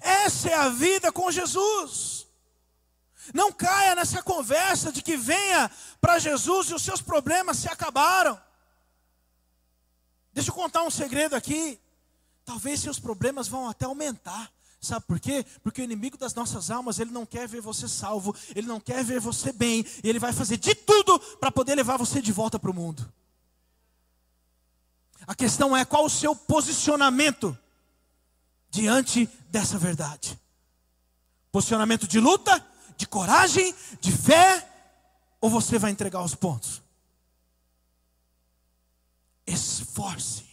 Essa 0.00 0.48
é 0.50 0.54
a 0.54 0.68
vida 0.68 1.12
com 1.12 1.30
Jesus. 1.30 2.26
Não 3.32 3.52
caia 3.52 3.94
nessa 3.94 4.22
conversa 4.22 4.90
de 4.90 5.02
que 5.02 5.16
venha 5.16 5.70
para 6.00 6.18
Jesus 6.18 6.70
e 6.70 6.74
os 6.74 6.82
seus 6.82 7.00
problemas 7.00 7.58
se 7.58 7.68
acabaram. 7.68 8.40
Deixa 10.32 10.50
eu 10.50 10.54
contar 10.54 10.82
um 10.82 10.90
segredo 10.90 11.36
aqui. 11.36 11.80
Talvez 12.44 12.80
seus 12.80 12.98
problemas 12.98 13.46
vão 13.46 13.68
até 13.68 13.84
aumentar. 13.84 14.50
Sabe 14.82 15.06
por 15.06 15.20
quê? 15.20 15.46
Porque 15.62 15.80
o 15.80 15.84
inimigo 15.84 16.18
das 16.18 16.34
nossas 16.34 16.68
almas, 16.68 16.98
ele 16.98 17.12
não 17.12 17.24
quer 17.24 17.46
ver 17.46 17.60
você 17.60 17.86
salvo, 17.86 18.34
ele 18.52 18.66
não 18.66 18.80
quer 18.80 19.04
ver 19.04 19.20
você 19.20 19.52
bem, 19.52 19.86
e 20.02 20.08
ele 20.08 20.18
vai 20.18 20.32
fazer 20.32 20.56
de 20.56 20.74
tudo 20.74 21.20
para 21.38 21.52
poder 21.52 21.76
levar 21.76 21.96
você 21.96 22.20
de 22.20 22.32
volta 22.32 22.58
para 22.58 22.70
o 22.70 22.74
mundo. 22.74 23.10
A 25.24 25.36
questão 25.36 25.76
é 25.76 25.84
qual 25.84 26.04
o 26.04 26.10
seu 26.10 26.34
posicionamento 26.34 27.56
diante 28.70 29.26
dessa 29.48 29.78
verdade. 29.78 30.36
Posicionamento 31.52 32.08
de 32.08 32.18
luta, 32.18 32.66
de 32.96 33.06
coragem, 33.06 33.72
de 34.00 34.10
fé, 34.10 34.68
ou 35.40 35.48
você 35.48 35.78
vai 35.78 35.92
entregar 35.92 36.24
os 36.24 36.34
pontos? 36.34 36.82
Esforce, 39.46 40.44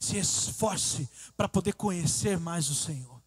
se 0.00 0.16
esforce 0.16 1.06
para 1.36 1.46
poder 1.48 1.74
conhecer 1.74 2.40
mais 2.40 2.70
o 2.70 2.74
Senhor, 2.74 3.20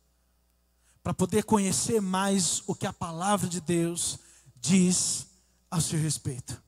para 1.04 1.14
poder 1.14 1.44
conhecer 1.44 2.02
mais 2.02 2.64
o 2.66 2.74
que 2.74 2.88
a 2.88 2.92
palavra 2.92 3.48
de 3.48 3.62
Deus 3.62 4.18
diz 4.60 5.28
a 5.70 5.80
seu 5.80 6.00
respeito. 6.00 6.62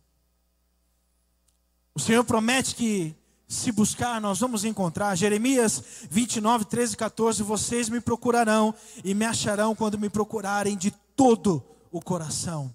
O 1.96 2.00
Senhor 2.00 2.24
promete 2.24 2.76
que 2.76 3.16
se 3.48 3.72
buscar, 3.72 4.20
nós 4.20 4.40
vamos 4.40 4.64
encontrar. 4.64 5.16
Jeremias 5.16 5.82
29, 6.10 6.66
13 6.66 6.94
e 6.94 6.98
14. 6.98 7.44
Vocês 7.44 7.90
me 7.90 8.02
procurarão 8.02 8.74
e 9.04 9.14
me 9.14 9.26
acharão 9.26 9.76
quando 9.76 9.98
me 9.98 10.10
procurarem 10.10 10.78
de 10.78 10.92
todo 11.16 11.64
o 11.92 12.02
coração. 12.02 12.74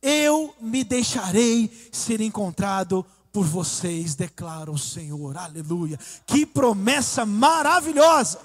Eu 0.00 0.54
me 0.60 0.84
deixarei 0.84 1.70
ser 1.90 2.20
encontrado 2.20 3.04
por 3.32 3.46
vocês, 3.46 4.14
declara 4.14 4.70
o 4.70 4.78
Senhor. 4.78 5.36
Aleluia. 5.36 5.98
Que 6.26 6.44
promessa 6.44 7.24
maravilhosa. 7.24 8.40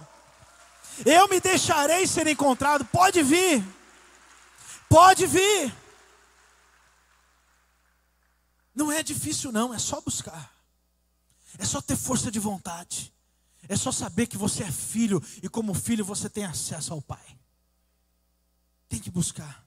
Eu 1.05 1.27
me 1.27 1.39
deixarei 1.39 2.05
ser 2.07 2.27
encontrado. 2.27 2.85
Pode 2.85 3.21
vir. 3.23 3.65
Pode 4.87 5.25
vir. 5.25 5.73
Não 8.73 8.91
é 8.91 9.01
difícil, 9.01 9.51
não, 9.51 9.73
é 9.73 9.79
só 9.79 10.01
buscar. 10.01 10.53
É 11.57 11.65
só 11.65 11.81
ter 11.81 11.95
força 11.95 12.29
de 12.29 12.39
vontade. 12.39 13.13
É 13.67 13.75
só 13.75 13.91
saber 13.91 14.27
que 14.27 14.37
você 14.37 14.63
é 14.63 14.71
filho 14.71 15.23
e, 15.41 15.49
como 15.49 15.73
filho, 15.73 16.05
você 16.05 16.29
tem 16.29 16.45
acesso 16.45 16.93
ao 16.93 17.01
Pai. 17.01 17.25
tem 18.87 18.99
que 18.99 19.09
buscar. 19.09 19.64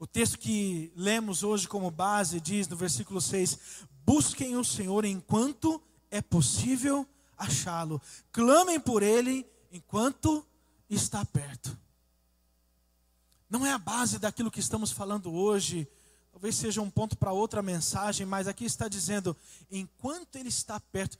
O 0.00 0.06
texto 0.06 0.38
que 0.38 0.90
lemos 0.96 1.42
hoje 1.42 1.68
como 1.68 1.90
base 1.90 2.40
diz 2.40 2.66
no 2.66 2.74
versículo 2.74 3.20
6: 3.20 3.58
Busquem 4.02 4.56
o 4.56 4.64
Senhor 4.64 5.04
enquanto 5.04 5.78
é 6.10 6.22
possível 6.22 7.06
achá-lo, 7.36 8.00
clamem 8.32 8.80
por 8.80 9.02
ele 9.02 9.46
enquanto 9.70 10.42
está 10.88 11.22
perto. 11.26 11.78
Não 13.50 13.66
é 13.66 13.72
a 13.72 13.78
base 13.78 14.18
daquilo 14.18 14.50
que 14.50 14.58
estamos 14.58 14.90
falando 14.90 15.30
hoje, 15.34 15.86
talvez 16.32 16.54
seja 16.54 16.80
um 16.80 16.88
ponto 16.88 17.14
para 17.18 17.32
outra 17.32 17.60
mensagem, 17.60 18.24
mas 18.24 18.48
aqui 18.48 18.64
está 18.64 18.88
dizendo: 18.88 19.36
enquanto 19.70 20.36
ele 20.36 20.48
está 20.48 20.80
perto. 20.80 21.18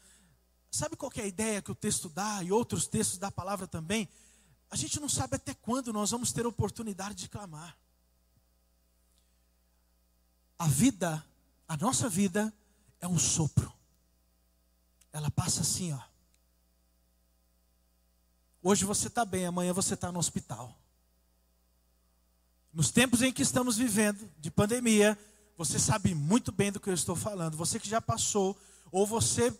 Sabe 0.70 0.96
qual 0.96 1.12
é 1.16 1.20
a 1.20 1.26
ideia 1.26 1.60
que 1.60 1.70
o 1.70 1.74
texto 1.74 2.08
dá 2.08 2.42
e 2.42 2.50
outros 2.50 2.86
textos 2.86 3.18
da 3.18 3.30
palavra 3.30 3.66
também? 3.66 4.08
A 4.70 4.76
gente 4.76 4.98
não 4.98 5.08
sabe 5.08 5.36
até 5.36 5.52
quando 5.52 5.92
nós 5.92 6.12
vamos 6.12 6.32
ter 6.32 6.46
oportunidade 6.46 7.16
de 7.16 7.28
clamar. 7.28 7.76
A 10.60 10.66
vida, 10.66 11.24
a 11.66 11.74
nossa 11.74 12.06
vida, 12.06 12.52
é 13.00 13.08
um 13.08 13.18
sopro. 13.18 13.72
Ela 15.10 15.30
passa 15.30 15.62
assim, 15.62 15.90
ó. 15.90 15.98
Hoje 18.62 18.84
você 18.84 19.06
está 19.06 19.24
bem, 19.24 19.46
amanhã 19.46 19.72
você 19.72 19.94
está 19.94 20.12
no 20.12 20.18
hospital. 20.18 20.78
Nos 22.74 22.90
tempos 22.90 23.22
em 23.22 23.32
que 23.32 23.40
estamos 23.40 23.78
vivendo, 23.78 24.30
de 24.38 24.50
pandemia, 24.50 25.18
você 25.56 25.78
sabe 25.78 26.14
muito 26.14 26.52
bem 26.52 26.70
do 26.70 26.78
que 26.78 26.90
eu 26.90 26.94
estou 26.94 27.16
falando. 27.16 27.56
Você 27.56 27.80
que 27.80 27.88
já 27.88 28.02
passou, 28.02 28.54
ou 28.92 29.06
você 29.06 29.58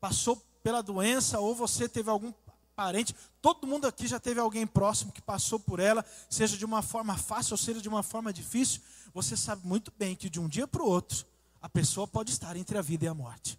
passou 0.00 0.36
pela 0.62 0.82
doença, 0.82 1.38
ou 1.38 1.54
você 1.54 1.86
teve 1.86 2.08
algum 2.08 2.32
parente, 2.74 3.14
todo 3.42 3.66
mundo 3.66 3.86
aqui 3.86 4.06
já 4.06 4.18
teve 4.18 4.40
alguém 4.40 4.66
próximo 4.66 5.12
que 5.12 5.20
passou 5.20 5.60
por 5.60 5.80
ela, 5.80 6.02
seja 6.30 6.56
de 6.56 6.64
uma 6.64 6.80
forma 6.80 7.14
fácil 7.14 7.52
ou 7.52 7.58
seja 7.58 7.78
de 7.78 7.90
uma 7.90 8.02
forma 8.02 8.32
difícil 8.32 8.80
você 9.12 9.36
sabe 9.36 9.66
muito 9.66 9.92
bem 9.98 10.14
que 10.14 10.30
de 10.30 10.38
um 10.38 10.48
dia 10.48 10.66
para 10.66 10.82
o 10.82 10.88
outro, 10.88 11.26
a 11.60 11.68
pessoa 11.68 12.06
pode 12.06 12.30
estar 12.30 12.56
entre 12.56 12.78
a 12.78 12.82
vida 12.82 13.04
e 13.04 13.08
a 13.08 13.14
morte. 13.14 13.58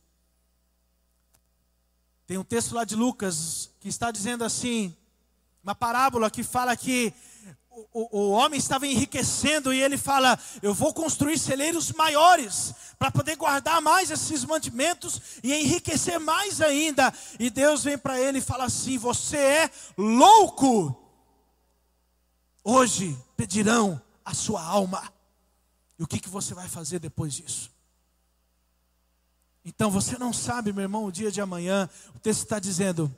Tem 2.25 2.37
um 2.37 2.43
texto 2.43 2.73
lá 2.73 2.83
de 2.83 2.95
Lucas 2.95 3.69
que 3.79 3.89
está 3.89 4.09
dizendo 4.09 4.43
assim, 4.43 4.95
uma 5.63 5.75
parábola 5.75 6.31
que 6.31 6.43
fala 6.43 6.75
que 6.75 7.13
o, 7.93 8.19
o, 8.19 8.31
homem 8.31 8.57
estava 8.57 8.87
enriquecendo 8.87 9.73
e 9.73 9.81
ele 9.81 9.97
fala: 9.97 10.39
Eu 10.61 10.73
vou 10.73 10.93
construir 10.93 11.37
celeiros 11.37 11.91
maiores 11.91 12.73
para 12.97 13.11
poder 13.11 13.35
guardar 13.35 13.81
mais 13.81 14.11
esses 14.11 14.43
mantimentos 14.43 15.21
e 15.43 15.53
enriquecer 15.53 16.19
mais 16.19 16.61
ainda. 16.61 17.13
E 17.39 17.49
Deus 17.49 17.83
vem 17.83 17.97
para 17.97 18.19
ele 18.19 18.39
e 18.39 18.41
fala 18.41 18.65
assim: 18.65 18.97
Você 18.97 19.37
é 19.37 19.71
louco. 19.97 20.97
Hoje 22.63 23.17
pedirão 23.35 24.01
a 24.23 24.33
sua 24.33 24.63
alma. 24.63 25.11
E 26.01 26.03
o 26.03 26.07
que, 26.07 26.19
que 26.19 26.29
você 26.29 26.55
vai 26.55 26.67
fazer 26.67 26.97
depois 26.97 27.31
disso? 27.31 27.71
Então 29.63 29.91
você 29.91 30.17
não 30.17 30.33
sabe, 30.33 30.73
meu 30.73 30.81
irmão, 30.81 31.05
o 31.05 31.11
dia 31.11 31.31
de 31.31 31.39
amanhã. 31.39 31.87
O 32.15 32.17
texto 32.17 32.41
está 32.41 32.57
dizendo: 32.57 33.15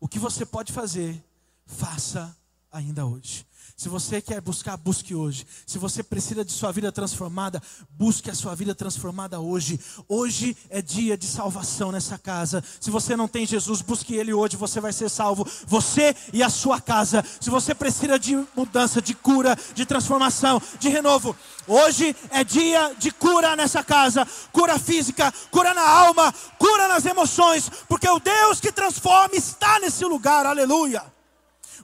o 0.00 0.08
que 0.08 0.18
você 0.18 0.44
pode 0.44 0.72
fazer, 0.72 1.24
faça 1.64 2.36
ainda 2.72 3.06
hoje. 3.06 3.46
Se 3.78 3.88
você 3.88 4.20
quer 4.20 4.40
buscar, 4.40 4.76
busque 4.76 5.14
hoje. 5.14 5.46
Se 5.64 5.78
você 5.78 6.02
precisa 6.02 6.44
de 6.44 6.50
sua 6.50 6.72
vida 6.72 6.90
transformada, 6.90 7.62
busque 7.88 8.28
a 8.28 8.34
sua 8.34 8.52
vida 8.52 8.74
transformada 8.74 9.38
hoje. 9.38 9.78
Hoje 10.08 10.56
é 10.68 10.82
dia 10.82 11.16
de 11.16 11.26
salvação 11.26 11.92
nessa 11.92 12.18
casa. 12.18 12.60
Se 12.80 12.90
você 12.90 13.14
não 13.14 13.28
tem 13.28 13.46
Jesus, 13.46 13.80
busque 13.80 14.16
Ele 14.16 14.32
hoje, 14.34 14.56
você 14.56 14.80
vai 14.80 14.92
ser 14.92 15.08
salvo. 15.08 15.46
Você 15.64 16.12
e 16.32 16.42
a 16.42 16.50
sua 16.50 16.80
casa. 16.80 17.24
Se 17.40 17.50
você 17.50 17.72
precisa 17.72 18.18
de 18.18 18.44
mudança, 18.56 19.00
de 19.00 19.14
cura, 19.14 19.56
de 19.76 19.86
transformação, 19.86 20.60
de 20.80 20.88
renovo, 20.88 21.36
hoje 21.64 22.16
é 22.30 22.42
dia 22.42 22.96
de 22.98 23.12
cura 23.12 23.54
nessa 23.54 23.84
casa. 23.84 24.26
Cura 24.50 24.76
física, 24.76 25.32
cura 25.52 25.72
na 25.72 25.88
alma, 25.88 26.34
cura 26.58 26.88
nas 26.88 27.06
emoções, 27.06 27.70
porque 27.88 28.08
o 28.08 28.18
Deus 28.18 28.58
que 28.58 28.72
transforma 28.72 29.36
está 29.36 29.78
nesse 29.78 30.04
lugar. 30.04 30.46
Aleluia. 30.46 31.17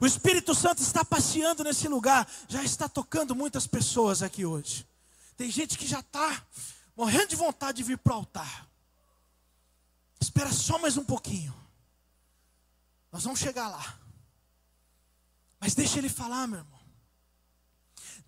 O 0.01 0.07
Espírito 0.07 0.55
Santo 0.55 0.83
está 0.83 1.05
passeando 1.05 1.65
nesse 1.65 1.89
lugar, 1.89 2.29
já 2.49 2.63
está 2.63 2.89
tocando 2.89 3.35
muitas 3.35 3.67
pessoas 3.67 4.23
aqui 4.23 4.45
hoje. 4.45 4.87
Tem 5.37 5.51
gente 5.51 5.79
que 5.79 5.87
já 5.87 6.01
está 6.01 6.43
morrendo 6.97 7.29
de 7.29 7.37
vontade 7.37 7.79
de 7.79 7.83
vir 7.83 7.99
para 7.99 8.13
o 8.13 8.17
altar. 8.17 8.69
Espera 10.21 10.53
só 10.53 10.79
mais 10.79 10.97
um 10.97 11.05
pouquinho. 11.05 11.55
Nós 13.13 13.23
vamos 13.25 13.39
chegar 13.39 13.69
lá. 13.69 13.99
Mas 15.61 15.75
deixa 15.75 15.99
ele 15.99 16.09
falar, 16.09 16.47
meu 16.47 16.59
irmão. 16.59 16.81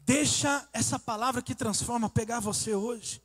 Deixa 0.01 0.69
essa 0.73 0.99
palavra 0.99 1.43
que 1.43 1.55
transforma 1.55 2.09
pegar 2.09 2.39
você 2.39 2.75
hoje. 2.75 3.21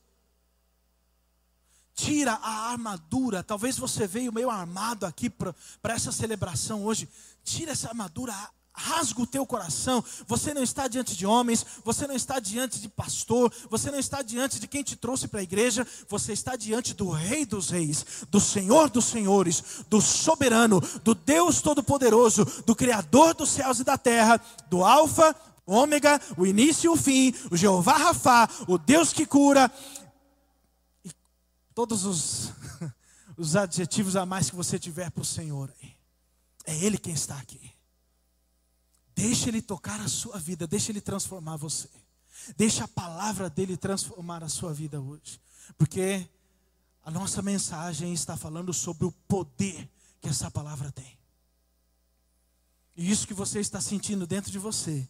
Tira 1.94 2.34
a 2.34 2.72
armadura. 2.72 3.44
Talvez 3.44 3.78
você 3.78 4.08
veio 4.08 4.34
meio 4.34 4.50
armado 4.50 5.06
aqui 5.06 5.30
para 5.30 5.54
essa 5.94 6.12
celebração 6.12 6.84
hoje. 6.84 7.08
Tira 7.44 7.72
essa 7.72 7.90
armadura, 7.90 8.34
rasga 8.74 9.22
o 9.22 9.28
teu 9.28 9.46
coração. 9.46 10.04
Você 10.28 10.54
não 10.54 10.64
está 10.64 10.88
diante 10.88 11.16
de 11.16 11.26
homens, 11.26 11.66
você 11.84 12.08
não 12.08 12.16
está 12.16 12.40
diante 12.40 12.80
de 12.80 12.90
pastor, 12.90 13.54
você 13.70 13.92
não 13.92 14.00
está 14.00 14.22
diante 14.22 14.60
de 14.60 14.68
quem 14.68 14.84
te 14.84 14.96
trouxe 14.96 15.28
para 15.28 15.40
a 15.40 15.44
igreja, 15.44 15.86
você 16.08 16.34
está 16.34 16.56
diante 16.56 16.94
do 16.94 17.10
Rei 17.10 17.46
dos 17.46 17.70
Reis, 17.70 18.06
do 18.30 18.40
Senhor 18.40 18.90
dos 18.90 19.06
Senhores, 19.06 19.84
do 19.90 20.02
Soberano, 20.02 20.82
do 21.04 21.14
Deus 21.14 21.62
Todo-Poderoso, 21.62 22.46
do 22.66 22.76
Criador 22.76 23.34
dos 23.34 23.50
céus 23.50 23.80
e 23.80 23.84
da 23.84 23.98
terra, 23.98 24.42
do 24.70 24.84
Alfa, 24.84 25.36
Ômega, 25.66 26.20
o 26.38 26.46
início 26.46 26.88
e 26.88 26.90
o 26.90 26.98
fim, 26.98 27.34
o 27.52 27.56
Jeová 27.56 27.94
Rafá, 27.94 28.50
o 28.68 28.78
Deus 28.78 29.14
que 29.14 29.26
cura. 29.26 29.72
E 31.06 31.12
todos 31.74 32.04
os, 32.04 32.52
os 33.38 33.56
adjetivos 33.56 34.16
a 34.16 34.26
mais 34.26 34.50
que 34.50 34.56
você 34.56 34.80
tiver 34.80 35.12
para 35.12 35.22
o 35.22 35.26
Senhor 35.26 35.72
aí. 35.82 36.01
É 36.66 36.76
Ele 36.76 36.98
quem 36.98 37.14
está 37.14 37.38
aqui. 37.38 37.72
Deixe 39.16 39.50
Ele 39.50 39.62
tocar 39.62 40.00
a 40.00 40.08
sua 40.08 40.40
vida, 40.40 40.68
deixe 40.68 40.92
Ele 40.92 41.02
transformar 41.02 41.58
você. 41.58 41.90
Deixe 42.56 42.82
a 42.82 42.88
palavra 42.88 43.50
dele 43.50 43.78
transformar 43.78 44.44
a 44.44 44.50
sua 44.50 44.74
vida 44.74 45.00
hoje. 45.00 45.40
Porque 45.78 46.28
a 47.04 47.12
nossa 47.12 47.42
mensagem 47.42 48.14
está 48.14 48.36
falando 48.36 48.74
sobre 48.74 49.06
o 49.06 49.12
poder 49.12 49.90
que 50.20 50.30
essa 50.30 50.50
palavra 50.50 50.92
tem. 50.92 51.18
E 52.96 53.10
isso 53.10 53.28
que 53.28 53.34
você 53.34 53.60
está 53.60 53.80
sentindo 53.80 54.28
dentro 54.28 54.52
de 54.52 54.60
você 54.60 55.08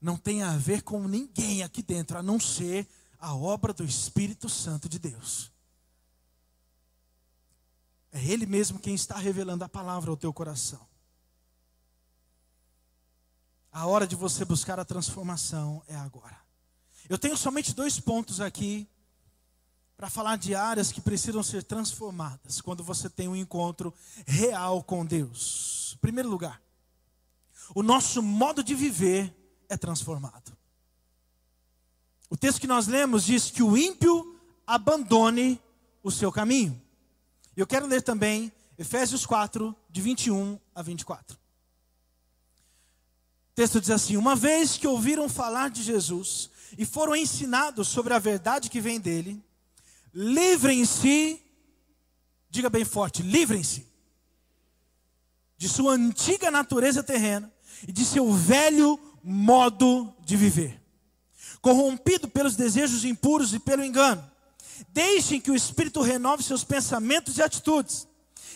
não 0.00 0.16
tem 0.16 0.42
a 0.42 0.56
ver 0.56 0.82
com 0.82 1.08
ninguém 1.08 1.62
aqui 1.62 1.82
dentro, 1.82 2.18
a 2.18 2.22
não 2.22 2.38
ser 2.38 2.86
a 3.18 3.34
obra 3.34 3.72
do 3.72 3.84
Espírito 3.84 4.48
Santo 4.48 4.88
de 4.88 4.98
Deus. 4.98 5.50
É 8.14 8.24
Ele 8.24 8.46
mesmo 8.46 8.78
quem 8.78 8.94
está 8.94 9.16
revelando 9.16 9.64
a 9.64 9.68
palavra 9.68 10.08
ao 10.08 10.16
teu 10.16 10.32
coração. 10.32 10.80
A 13.72 13.86
hora 13.86 14.06
de 14.06 14.14
você 14.14 14.44
buscar 14.44 14.78
a 14.78 14.84
transformação 14.84 15.82
é 15.88 15.96
agora. 15.96 16.38
Eu 17.08 17.18
tenho 17.18 17.36
somente 17.36 17.74
dois 17.74 17.98
pontos 17.98 18.40
aqui 18.40 18.88
para 19.96 20.08
falar 20.08 20.36
de 20.36 20.54
áreas 20.54 20.92
que 20.92 21.00
precisam 21.00 21.42
ser 21.42 21.64
transformadas 21.64 22.60
quando 22.60 22.84
você 22.84 23.10
tem 23.10 23.26
um 23.26 23.34
encontro 23.34 23.92
real 24.24 24.80
com 24.84 25.04
Deus. 25.04 25.94
Em 25.96 25.98
primeiro 25.98 26.28
lugar, 26.28 26.62
o 27.74 27.82
nosso 27.82 28.22
modo 28.22 28.62
de 28.62 28.76
viver 28.76 29.34
é 29.68 29.76
transformado. 29.76 30.56
O 32.30 32.36
texto 32.36 32.60
que 32.60 32.68
nós 32.68 32.86
lemos 32.86 33.24
diz 33.24 33.50
que 33.50 33.62
o 33.62 33.76
ímpio 33.76 34.40
abandone 34.64 35.60
o 36.00 36.12
seu 36.12 36.30
caminho. 36.30 36.80
Eu 37.56 37.66
quero 37.66 37.86
ler 37.86 38.02
também 38.02 38.52
Efésios 38.76 39.24
4, 39.24 39.74
de 39.88 40.00
21 40.00 40.58
a 40.74 40.82
24. 40.82 41.36
O 41.36 41.38
texto 43.54 43.80
diz 43.80 43.90
assim: 43.90 44.16
Uma 44.16 44.34
vez 44.34 44.76
que 44.76 44.86
ouviram 44.86 45.28
falar 45.28 45.70
de 45.70 45.82
Jesus 45.82 46.50
e 46.76 46.84
foram 46.84 47.14
ensinados 47.14 47.86
sobre 47.86 48.12
a 48.12 48.18
verdade 48.18 48.68
que 48.68 48.80
vem 48.80 48.98
dele, 48.98 49.40
livrem-se, 50.12 51.40
diga 52.50 52.68
bem 52.68 52.84
forte, 52.84 53.22
livrem-se 53.22 53.86
de 55.56 55.68
sua 55.68 55.92
antiga 55.92 56.50
natureza 56.50 57.02
terrena 57.02 57.52
e 57.86 57.92
de 57.92 58.04
seu 58.04 58.32
velho 58.32 58.98
modo 59.22 60.12
de 60.24 60.36
viver, 60.36 60.82
corrompido 61.62 62.28
pelos 62.28 62.56
desejos 62.56 63.04
impuros 63.04 63.54
e 63.54 63.60
pelo 63.60 63.84
engano 63.84 64.33
Deixem 64.88 65.40
que 65.40 65.50
o 65.50 65.54
Espírito 65.56 66.02
renove 66.02 66.42
seus 66.42 66.64
pensamentos 66.64 67.38
e 67.38 67.42
atitudes. 67.42 68.06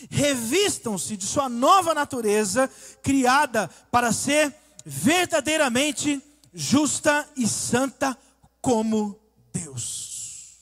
Revistam-se 0.09 1.17
de 1.17 1.25
sua 1.25 1.49
nova 1.49 1.93
natureza, 1.93 2.69
criada 3.01 3.67
para 3.91 4.13
ser 4.13 4.55
verdadeiramente 4.85 6.21
justa 6.53 7.27
e 7.35 7.47
santa 7.47 8.17
como 8.61 9.19
Deus. 9.51 10.57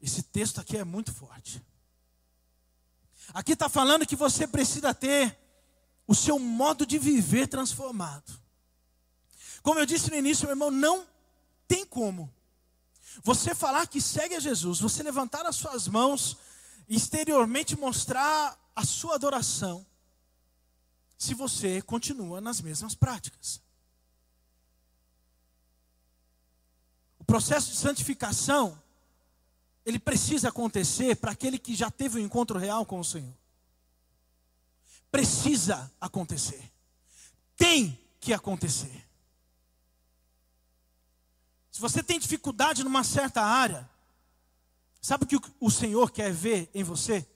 Esse 0.00 0.22
texto 0.22 0.60
aqui 0.60 0.76
é 0.76 0.84
muito 0.84 1.12
forte. 1.12 1.62
Aqui 3.34 3.52
está 3.52 3.68
falando 3.68 4.06
que 4.06 4.16
você 4.16 4.46
precisa 4.46 4.94
ter 4.94 5.36
o 6.06 6.14
seu 6.14 6.38
modo 6.38 6.86
de 6.86 6.98
viver 6.98 7.48
transformado. 7.48 8.32
Como 9.62 9.80
eu 9.80 9.86
disse 9.86 10.10
no 10.10 10.16
início, 10.16 10.44
meu 10.44 10.52
irmão, 10.52 10.70
não 10.70 11.04
tem 11.66 11.84
como 11.84 12.32
você 13.22 13.54
falar 13.54 13.86
que 13.86 14.00
segue 14.00 14.34
a 14.34 14.40
Jesus, 14.40 14.80
você 14.80 15.02
levantar 15.02 15.46
as 15.46 15.56
suas 15.56 15.88
mãos 15.88 16.36
exteriormente 16.88 17.76
mostrar 17.76 18.56
a 18.74 18.84
sua 18.84 19.14
adoração, 19.14 19.84
se 21.18 21.34
você 21.34 21.80
continua 21.82 22.40
nas 22.40 22.60
mesmas 22.60 22.94
práticas. 22.94 23.60
O 27.18 27.24
processo 27.24 27.70
de 27.70 27.76
santificação, 27.76 28.80
ele 29.84 29.98
precisa 29.98 30.50
acontecer 30.50 31.16
para 31.16 31.32
aquele 31.32 31.58
que 31.58 31.74
já 31.74 31.90
teve 31.90 32.20
um 32.20 32.24
encontro 32.24 32.58
real 32.58 32.84
com 32.84 33.00
o 33.00 33.04
Senhor. 33.04 33.34
Precisa 35.10 35.90
acontecer. 36.00 36.70
Tem 37.56 37.98
que 38.20 38.32
acontecer. 38.34 39.05
Se 41.76 41.82
você 41.82 42.02
tem 42.02 42.18
dificuldade 42.18 42.82
numa 42.82 43.04
certa 43.04 43.42
área, 43.42 43.86
sabe 44.98 45.24
o 45.24 45.26
que 45.26 45.38
o 45.60 45.70
Senhor 45.70 46.10
quer 46.10 46.32
ver 46.32 46.70
em 46.72 46.82
você? 46.82 47.26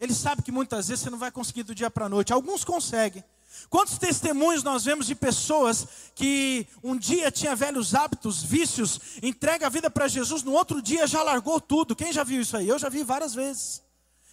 Ele 0.00 0.12
sabe 0.12 0.42
que 0.42 0.50
muitas 0.50 0.88
vezes 0.88 1.04
você 1.04 1.10
não 1.10 1.18
vai 1.18 1.30
conseguir 1.30 1.62
do 1.62 1.72
dia 1.72 1.88
para 1.88 2.06
a 2.06 2.08
noite. 2.08 2.32
Alguns 2.32 2.64
conseguem. 2.64 3.22
Quantos 3.70 3.96
testemunhos 3.96 4.64
nós 4.64 4.84
vemos 4.84 5.06
de 5.06 5.14
pessoas 5.14 5.86
que 6.16 6.66
um 6.82 6.96
dia 6.96 7.30
tinha 7.30 7.54
velhos 7.54 7.94
hábitos, 7.94 8.42
vícios, 8.42 8.98
entrega 9.22 9.68
a 9.68 9.70
vida 9.70 9.88
para 9.88 10.08
Jesus, 10.08 10.42
no 10.42 10.50
outro 10.50 10.82
dia 10.82 11.06
já 11.06 11.22
largou 11.22 11.60
tudo. 11.60 11.94
Quem 11.94 12.12
já 12.12 12.24
viu 12.24 12.40
isso 12.40 12.56
aí? 12.56 12.66
Eu 12.66 12.76
já 12.76 12.88
vi 12.88 13.04
várias 13.04 13.34
vezes. 13.34 13.84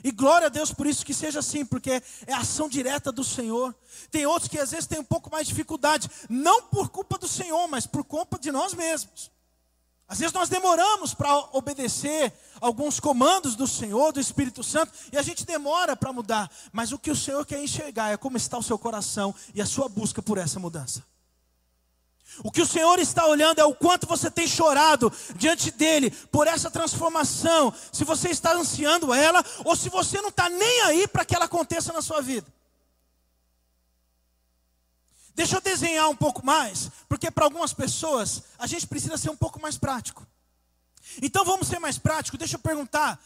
E 0.04 0.12
glória 0.12 0.48
a 0.48 0.50
Deus 0.50 0.74
por 0.74 0.88
isso 0.88 1.06
que 1.06 1.14
seja 1.14 1.40
assim, 1.40 1.66
porque 1.66 2.02
é 2.26 2.34
ação 2.34 2.70
direta 2.70 3.12
do 3.12 3.24
Senhor. 3.24 3.76
Tem 4.10 4.26
outros 4.26 4.48
que 4.48 4.60
às 4.60 4.72
vezes 4.72 4.88
têm 4.88 5.00
um 5.00 5.04
pouco 5.04 5.30
mais 5.30 5.48
de 5.48 5.54
dificuldade, 5.54 6.10
não 6.30 6.64
por 6.64 6.90
culpa 6.90 7.18
do 7.18 7.28
Senhor, 7.28 7.68
mas 7.68 7.86
por 7.86 8.04
culpa 8.04 8.40
de 8.40 8.52
nós 8.52 8.74
mesmos. 8.74 9.32
Às 10.08 10.18
vezes 10.20 10.34
nós 10.34 10.50
demoramos 10.50 11.14
para 11.14 11.38
obedecer 11.54 12.34
alguns 12.60 13.00
comandos 13.00 13.56
do 13.56 13.68
Senhor, 13.68 14.12
do 14.12 14.20
Espírito 14.20 14.64
Santo, 14.64 14.92
e 15.12 15.18
a 15.18 15.22
gente 15.22 15.46
demora 15.46 15.96
para 15.96 16.12
mudar. 16.12 16.50
Mas 16.72 16.92
o 16.92 16.98
que 16.98 17.12
o 17.12 17.16
Senhor 17.16 17.46
quer 17.46 17.62
enxergar 17.62 18.10
é 18.10 18.18
como 18.18 18.36
está 18.36 18.58
o 18.58 18.64
seu 18.64 18.80
coração 18.80 19.36
e 19.54 19.62
a 19.62 19.68
sua 19.68 19.88
busca 19.88 20.20
por 20.22 20.40
essa 20.40 20.60
mudança. 20.60 21.04
O 22.44 22.52
que 22.52 22.62
o 22.62 22.66
Senhor 22.66 23.00
está 23.00 23.26
olhando 23.26 23.60
é 23.60 23.66
o 23.66 23.76
quanto 23.76 24.08
você 24.08 24.32
tem 24.32 24.48
chorado 24.48 25.12
diante 25.36 25.72
dele 25.72 26.12
por 26.32 26.48
essa 26.48 26.72
transformação. 26.72 27.74
Se 27.92 28.04
você 28.04 28.30
está 28.30 28.54
ansiando 28.54 29.14
ela 29.14 29.44
ou 29.66 29.76
se 29.76 29.90
você 29.90 30.22
não 30.22 30.30
está 30.30 30.50
nem 30.50 30.82
aí 30.82 31.08
para 31.08 31.26
que 31.26 31.36
ela 31.36 31.46
aconteça 31.46 31.92
na 31.92 32.02
sua 32.02 32.22
vida. 32.22 32.48
Deixa 35.36 35.56
eu 35.56 35.62
desenhar 35.62 36.10
um 36.10 36.16
pouco 36.16 36.46
mais, 36.46 36.92
porque 37.08 37.32
para 37.32 37.46
algumas 37.46 37.74
pessoas 37.74 38.44
a 38.58 38.68
gente 38.68 38.86
precisa 38.86 39.18
ser 39.18 39.30
um 39.30 39.38
pouco 39.38 39.60
mais 39.62 39.78
prático. 39.78 40.28
Então 41.22 41.46
vamos 41.46 41.68
ser 41.68 41.80
mais 41.80 41.98
práticos. 41.98 42.38
Deixa 42.38 42.56
eu 42.56 42.60
perguntar, 42.60 43.20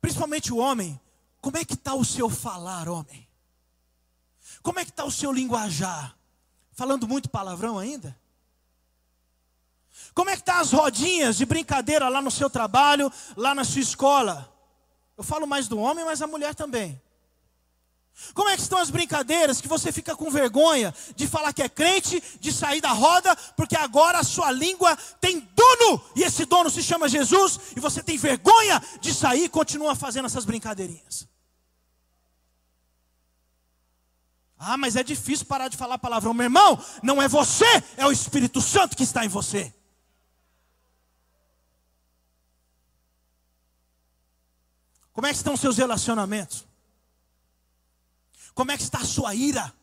principalmente 0.00 0.52
o 0.52 0.56
homem, 0.56 1.00
como 1.40 1.56
é 1.56 1.64
que 1.64 1.74
está 1.74 1.94
o 1.94 2.04
seu 2.04 2.28
falar, 2.28 2.88
homem? 2.88 3.28
Como 4.62 4.78
é 4.78 4.84
que 4.84 4.90
está 4.90 5.04
o 5.04 5.10
seu 5.10 5.32
linguajar? 5.32 6.16
Falando 6.82 7.06
muito 7.06 7.30
palavrão 7.30 7.78
ainda? 7.78 8.18
Como 10.12 10.28
é 10.28 10.36
que 10.36 10.42
tá 10.42 10.58
as 10.58 10.72
rodinhas 10.72 11.36
de 11.36 11.46
brincadeira 11.46 12.08
lá 12.08 12.20
no 12.20 12.28
seu 12.28 12.50
trabalho, 12.50 13.08
lá 13.36 13.54
na 13.54 13.62
sua 13.62 13.82
escola? 13.82 14.52
Eu 15.16 15.22
falo 15.22 15.46
mais 15.46 15.68
do 15.68 15.78
homem, 15.78 16.04
mas 16.04 16.20
a 16.20 16.26
mulher 16.26 16.56
também. 16.56 17.00
Como 18.34 18.48
é 18.48 18.56
que 18.56 18.62
estão 18.62 18.80
as 18.80 18.90
brincadeiras 18.90 19.60
que 19.60 19.68
você 19.68 19.92
fica 19.92 20.16
com 20.16 20.28
vergonha 20.28 20.92
de 21.14 21.28
falar 21.28 21.52
que 21.52 21.62
é 21.62 21.68
crente, 21.68 22.20
de 22.40 22.52
sair 22.52 22.80
da 22.80 22.90
roda, 22.90 23.36
porque 23.56 23.76
agora 23.76 24.18
a 24.18 24.24
sua 24.24 24.50
língua 24.50 24.96
tem 25.20 25.38
dono, 25.38 26.04
e 26.16 26.24
esse 26.24 26.44
dono 26.44 26.68
se 26.68 26.82
chama 26.82 27.08
Jesus, 27.08 27.60
e 27.76 27.78
você 27.78 28.02
tem 28.02 28.18
vergonha 28.18 28.82
de 29.00 29.14
sair 29.14 29.44
e 29.44 29.48
continua 29.48 29.94
fazendo 29.94 30.26
essas 30.26 30.44
brincadeirinhas. 30.44 31.28
Ah, 34.64 34.76
mas 34.76 34.94
é 34.94 35.02
difícil 35.02 35.44
parar 35.46 35.66
de 35.66 35.76
falar 35.76 35.98
palavrão, 35.98 36.32
meu 36.32 36.44
irmão. 36.44 36.78
Não 37.02 37.20
é 37.20 37.26
você, 37.26 37.66
é 37.96 38.06
o 38.06 38.12
Espírito 38.12 38.60
Santo 38.60 38.96
que 38.96 39.02
está 39.02 39.24
em 39.24 39.28
você. 39.28 39.74
Como 45.12 45.26
é 45.26 45.30
que 45.30 45.36
estão 45.36 45.54
os 45.54 45.60
seus 45.60 45.76
relacionamentos? 45.76 46.64
Como 48.54 48.70
é 48.70 48.76
que 48.76 48.84
está 48.84 48.98
a 48.98 49.04
sua 49.04 49.34
ira? 49.34 49.74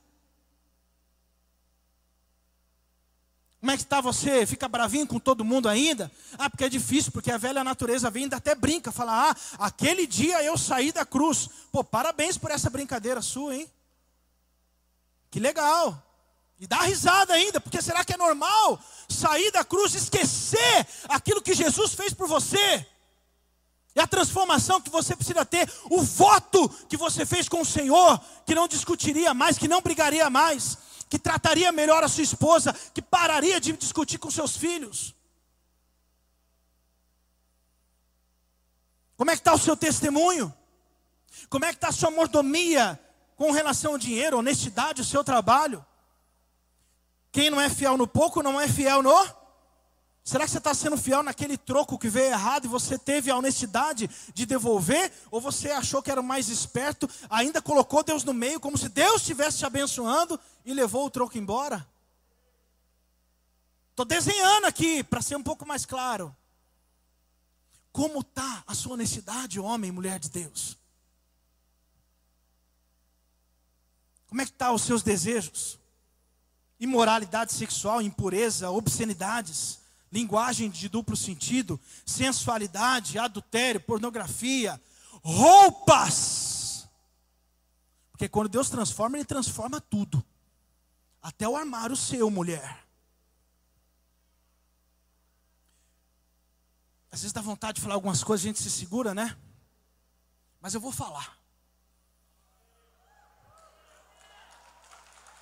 Como 3.60 3.72
é 3.72 3.76
que 3.76 3.84
está 3.84 4.00
você? 4.00 4.46
Fica 4.46 4.70
bravinho 4.70 5.06
com 5.06 5.20
todo 5.20 5.44
mundo 5.44 5.68
ainda? 5.68 6.10
Ah, 6.38 6.50
porque 6.50 6.64
é 6.64 6.70
difícil, 6.70 7.12
porque 7.12 7.30
a 7.30 7.38
velha 7.38 7.66
natureza 7.66 8.10
vem 8.10 8.24
ainda 8.24 8.38
até 8.38 8.56
brinca, 8.56 8.94
fala: 8.94 9.32
"Ah, 9.32 9.36
aquele 9.60 10.08
dia 10.08 10.42
eu 10.42 10.58
saí 10.58 10.94
da 10.94 11.06
cruz". 11.06 11.50
Pô, 11.70 11.84
parabéns 11.84 12.38
por 12.38 12.50
essa 12.50 12.70
brincadeira 12.70 13.22
sua, 13.22 13.58
hein? 13.58 13.70
Que 15.32 15.40
legal. 15.40 16.06
E 16.60 16.68
dá 16.68 16.82
risada 16.82 17.34
ainda, 17.34 17.62
porque 17.62 17.82
será 17.82 18.04
que 18.04 18.14
é 18.14 18.18
normal 18.18 18.80
sair 19.08 19.52
da 19.52 19.64
cruz, 19.64 19.96
esquecer 19.96 20.88
aquilo 21.08 21.42
que 21.42 21.54
Jesus 21.54 21.94
fez 21.94 22.14
por 22.14 22.28
você? 22.28 22.86
É 23.96 24.02
a 24.02 24.08
transformação 24.08 24.82
que 24.82 24.90
você 24.90 25.16
precisa 25.16 25.46
ter, 25.46 25.72
o 25.90 26.02
voto 26.02 26.70
que 26.88 26.98
você 26.98 27.26
fez 27.26 27.48
com 27.48 27.62
o 27.62 27.66
Senhor, 27.66 28.20
que 28.46 28.54
não 28.54 28.68
discutiria 28.68 29.34
mais, 29.34 29.58
que 29.58 29.68
não 29.68 29.82
brigaria 29.82 30.30
mais, 30.30 30.78
que 31.10 31.18
trataria 31.18 31.72
melhor 31.72 32.04
a 32.04 32.08
sua 32.08 32.24
esposa, 32.24 32.74
que 32.94 33.02
pararia 33.02 33.60
de 33.60 33.74
discutir 33.74 34.18
com 34.18 34.30
seus 34.30 34.58
filhos. 34.58 35.16
Como 39.18 39.32
é 39.32 39.34
que 39.34 39.42
está 39.42 39.54
o 39.54 39.60
seu 39.60 39.76
testemunho? 39.76 40.54
Como 41.50 41.66
é 41.66 41.70
que 41.70 41.76
está 41.76 41.90
a 41.90 41.94
sua 41.94 42.12
mordomia 42.12 43.00
com 43.40 43.52
relação 43.52 43.94
ao 43.94 43.98
dinheiro, 43.98 44.38
honestidade, 44.38 45.02
o 45.02 45.06
seu 45.06 45.24
trabalho? 45.24 45.84
Quem 47.32 47.50
não 47.50 47.62
é 47.62 47.70
fiel 47.70 47.98
no 47.98 48.06
pouco, 48.06 48.44
não 48.44 48.60
é 48.60 48.68
fiel 48.68 49.02
no 49.02 49.40
Será 50.26 50.44
que 50.44 50.52
você 50.52 50.58
está 50.58 50.74
sendo 50.74 50.98
fiel 50.98 51.24
naquele 51.24 51.58
troco 51.58 51.98
que 51.98 52.10
veio 52.10 52.34
errado 52.34 52.66
e 52.66 52.68
você 52.68 53.00
teve 53.00 53.32
a 53.32 53.38
honestidade 53.38 54.10
de 54.34 54.46
devolver? 54.46 55.12
Ou 55.32 55.40
você 55.40 55.72
achou 55.72 56.04
que 56.04 56.12
era 56.12 56.22
mais 56.22 56.50
esperto, 56.50 57.10
ainda 57.30 57.62
colocou 57.62 58.04
Deus 58.04 58.26
no 58.26 58.34
meio, 58.34 58.60
como 58.60 58.78
se 58.78 58.90
Deus 58.90 59.22
estivesse 59.22 59.60
te 59.60 59.66
abençoando 59.66 60.38
e 60.66 60.74
levou 60.74 61.06
o 61.06 61.10
troco 61.10 61.38
embora? 61.38 61.88
Estou 63.92 64.06
desenhando 64.06 64.66
aqui 64.66 65.02
para 65.02 65.22
ser 65.22 65.38
um 65.38 65.44
pouco 65.44 65.66
mais 65.66 65.86
claro. 65.86 66.36
Como 67.92 68.20
está 68.20 68.64
a 68.68 68.76
sua 68.76 68.94
honestidade, 68.94 69.62
homem 69.62 69.88
e 69.88 69.94
mulher 69.94 70.20
de 70.20 70.30
Deus? 70.30 70.79
Como 74.30 74.42
é 74.42 74.46
que 74.46 74.52
estão 74.52 74.70
tá 74.70 74.74
os 74.74 74.84
seus 74.84 75.04
desejos? 75.04 75.78
Imoralidade 76.80 77.52
sexual, 77.52 78.02
impureza, 78.02 78.70
obscenidades 78.70 79.80
linguagem 80.12 80.70
de 80.70 80.90
duplo 80.90 81.16
sentido, 81.16 81.80
sensualidade, 82.06 83.20
adultério, 83.20 83.80
pornografia, 83.80 84.82
roupas. 85.24 86.88
Porque 88.12 88.28
quando 88.28 88.50
Deus 88.50 88.70
transforma, 88.70 89.18
Ele 89.18 89.26
transforma 89.26 89.80
tudo, 89.80 90.24
até 91.22 91.48
o 91.48 91.56
armário 91.56 91.96
seu, 91.96 92.30
mulher. 92.30 92.86
Às 97.12 97.22
vezes 97.22 97.34
dá 97.34 97.42
vontade 97.42 97.76
de 97.76 97.82
falar 97.82 97.96
algumas 97.96 98.24
coisas, 98.24 98.46
a 98.46 98.50
gente 98.50 98.62
se 98.62 98.70
segura, 98.70 99.14
né? 99.14 99.36
Mas 100.62 100.74
eu 100.74 100.82
vou 100.82 100.92
falar. 100.92 101.39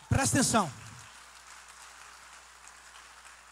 Presta 0.10 0.38
atenção. 0.38 0.72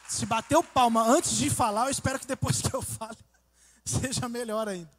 Se 0.07 0.25
bateu 0.25 0.63
palma 0.63 1.03
antes 1.03 1.31
de 1.31 1.49
falar, 1.49 1.85
eu 1.85 1.91
espero 1.91 2.19
que 2.19 2.27
depois 2.27 2.61
que 2.61 2.73
eu 2.73 2.81
fale, 2.81 3.17
seja 3.83 4.29
melhor 4.29 4.67
ainda. 4.67 4.89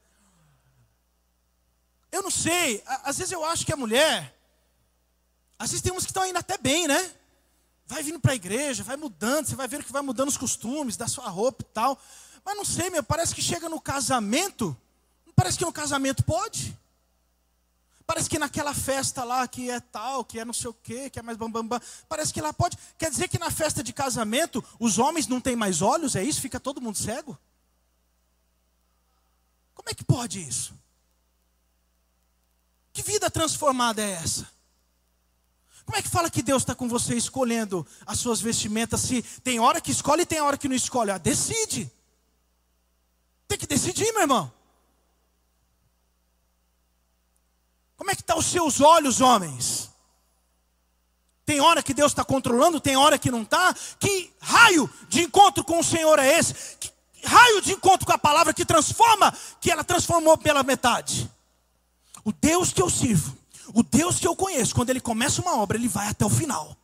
Eu 2.12 2.23
não 2.23 2.31
sei, 2.31 2.83
às 3.05 3.19
vezes 3.19 3.33
eu 3.33 3.45
acho 3.45 3.64
que 3.64 3.73
a 3.73 3.77
mulher, 3.77 4.35
às 5.59 5.71
vezes 5.71 5.83
tem 5.83 5.92
uns 5.92 6.05
que 6.05 6.11
estão 6.11 6.27
indo 6.27 6.38
até 6.38 6.59
bem, 6.59 6.87
né? 6.87 7.12
Vai 7.87 8.03
vindo 8.03 8.19
para 8.19 8.33
a 8.33 8.37
igreja, 8.37 8.83
vai 8.83 8.97
mudando, 8.97 9.47
você 9.47 9.55
vai 9.55 9.69
ver 9.69 9.85
que 9.85 9.92
vai 9.92 10.03
mudando 10.03 10.29
os 10.29 10.37
costumes 10.37 10.97
da 10.97 11.07
sua 11.07 11.29
roupa 11.29 11.62
e 11.62 11.73
tal. 11.73 11.99
Mas 12.45 12.57
não 12.57 12.64
sei, 12.64 12.90
meu, 12.90 13.03
parece 13.03 13.35
que 13.35 13.42
chega 13.42 13.69
no 13.69 13.81
casamento, 13.81 14.77
parece 15.35 15.59
que 15.59 15.64
no 15.64 15.73
casamento 15.73 16.25
pode. 16.25 16.77
Parece 18.07 18.31
que 18.31 18.38
naquela 18.38 18.73
festa 18.73 19.25
lá 19.25 19.49
que 19.49 19.69
é 19.69 19.81
tal, 19.81 20.25
que 20.25 20.38
é 20.38 20.45
não 20.45 20.53
sei 20.53 20.71
o 20.71 20.75
quê, 20.75 21.11
que 21.11 21.19
é 21.19 21.23
mais 21.23 21.37
bambambam, 21.37 21.79
bam, 21.79 21.79
bam, 21.79 21.87
parece 22.09 22.33
que 22.33 22.40
lá 22.40 22.53
pode. 22.53 22.79
Quer 22.97 23.11
dizer 23.11 23.29
que 23.29 23.38
na 23.38 23.51
festa 23.51 23.83
de 23.83 23.92
casamento 23.92 24.64
os 24.79 24.99
homens 24.99 25.27
não 25.27 25.40
têm 25.40 25.57
mais 25.57 25.83
olhos? 25.83 26.14
É 26.14 26.23
isso? 26.23 26.40
Fica 26.40 26.61
todo 26.61 26.81
mundo 26.81 26.97
cego? 26.97 27.37
Como 29.75 29.90
é 29.90 29.95
que 29.95 30.05
pode 30.05 30.40
isso? 30.40 30.73
Que 32.92 33.03
vida 33.03 33.29
transformada 33.29 34.01
é 34.01 34.12
essa? 34.12 34.49
Como 35.85 35.99
é 35.99 36.03
que 36.03 36.09
fala 36.09 36.31
que 36.31 36.42
Deus 36.42 36.62
está 36.62 36.75
com 36.75 36.88
você 36.88 37.14
escolhendo 37.16 37.87
as 38.07 38.21
suas 38.21 38.40
vestimentas? 38.40 39.01
Se 39.01 39.23
tem 39.42 39.59
hora 39.59 39.81
que 39.81 39.90
escolhe 39.90 40.23
e 40.23 40.27
tem 40.27 40.40
hora 40.40 40.57
que 40.57 40.69
não 40.69 40.77
escolhe. 40.77 41.11
Ah, 41.11 41.19
decide. 41.19 41.90
Tem 43.49 43.59
que 43.59 43.66
decidir, 43.66 44.12
meu 44.12 44.23
irmão. 44.23 44.56
Como 47.97 48.11
é 48.11 48.15
que 48.15 48.23
estão 48.23 48.37
tá 48.37 48.41
os 48.41 48.47
seus 48.47 48.81
olhos, 48.81 49.21
homens? 49.21 49.91
Tem 51.47 51.61
hora 51.61 51.83
que 51.83 51.95
Deus 51.95 52.13
está 52.13 52.25
controlando, 52.25 52.81
tem 52.81 52.97
hora 52.97 53.19
que 53.19 53.31
não 53.31 53.43
está. 53.43 53.75
Que 53.99 54.33
raio 54.41 54.91
de 55.09 55.23
encontro 55.23 55.63
com 55.65 55.79
o 55.79 55.85
Senhor 55.85 56.19
é 56.19 56.39
esse? 56.39 56.55
Que 56.79 56.91
raio 57.25 57.63
de 57.63 57.73
encontro 57.73 58.07
com 58.07 58.13
a 58.13 58.19
palavra 58.19 58.53
que 58.53 58.65
transforma, 58.65 59.33
que 59.61 59.71
ela 59.71 59.85
transformou 59.85 60.37
pela 60.37 60.63
metade? 60.63 61.31
O 62.25 62.33
Deus 62.33 62.73
que 62.73 62.83
eu 62.83 62.91
sirvo, 62.91 63.37
o 63.73 63.83
Deus 63.85 64.19
que 64.19 64.27
eu 64.27 64.35
conheço, 64.35 64.75
quando 64.75 64.91
ele 64.91 65.01
começa 65.01 65.41
uma 65.41 65.57
obra, 65.59 65.79
ele 65.79 65.89
vai 65.89 66.09
até 66.09 66.25
o 66.25 66.31
final. 66.31 66.77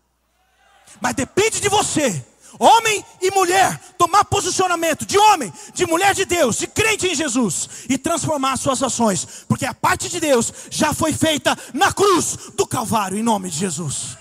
Mas 1.01 1.14
depende 1.14 1.61
de 1.61 1.68
você, 1.68 2.25
homem 2.58 3.04
e 3.20 3.30
mulher, 3.30 3.78
tomar 3.98 4.24
posicionamento 4.24 5.04
de 5.06 5.18
homem, 5.18 5.52
de 5.72 5.86
mulher 5.86 6.14
de 6.14 6.24
Deus, 6.24 6.58
de 6.58 6.66
crente 6.66 7.06
em 7.06 7.14
Jesus 7.14 7.68
e 7.88 7.98
transformar 7.98 8.56
suas 8.56 8.82
ações, 8.82 9.44
porque 9.48 9.66
a 9.66 9.74
parte 9.74 10.08
de 10.08 10.20
Deus 10.20 10.52
já 10.70 10.92
foi 10.92 11.12
feita 11.12 11.56
na 11.72 11.92
cruz 11.92 12.36
do 12.56 12.66
Calvário, 12.66 13.18
em 13.18 13.22
nome 13.22 13.50
de 13.50 13.58
Jesus. 13.58 14.16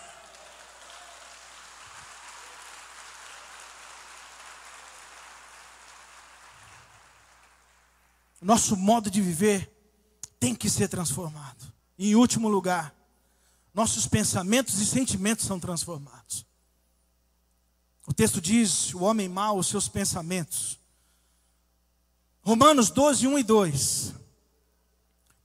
Nosso 8.41 8.75
modo 8.75 9.11
de 9.11 9.21
viver 9.21 9.71
tem 10.39 10.55
que 10.55 10.67
ser 10.69 10.87
transformado. 10.87 11.71
E 11.97 12.11
em 12.11 12.15
último 12.15 12.49
lugar, 12.49 12.93
nossos 13.73 14.07
pensamentos 14.07 14.79
e 14.79 14.85
sentimentos 14.85 15.45
são 15.45 15.59
transformados. 15.59 16.45
O 18.07 18.13
texto 18.13 18.41
diz: 18.41 18.93
o 18.93 19.01
homem 19.01 19.29
mau, 19.29 19.57
os 19.57 19.67
seus 19.67 19.87
pensamentos. 19.87 20.79
Romanos 22.41 22.89
12, 22.89 23.27
1 23.27 23.39
e 23.39 23.43
2. 23.43 24.13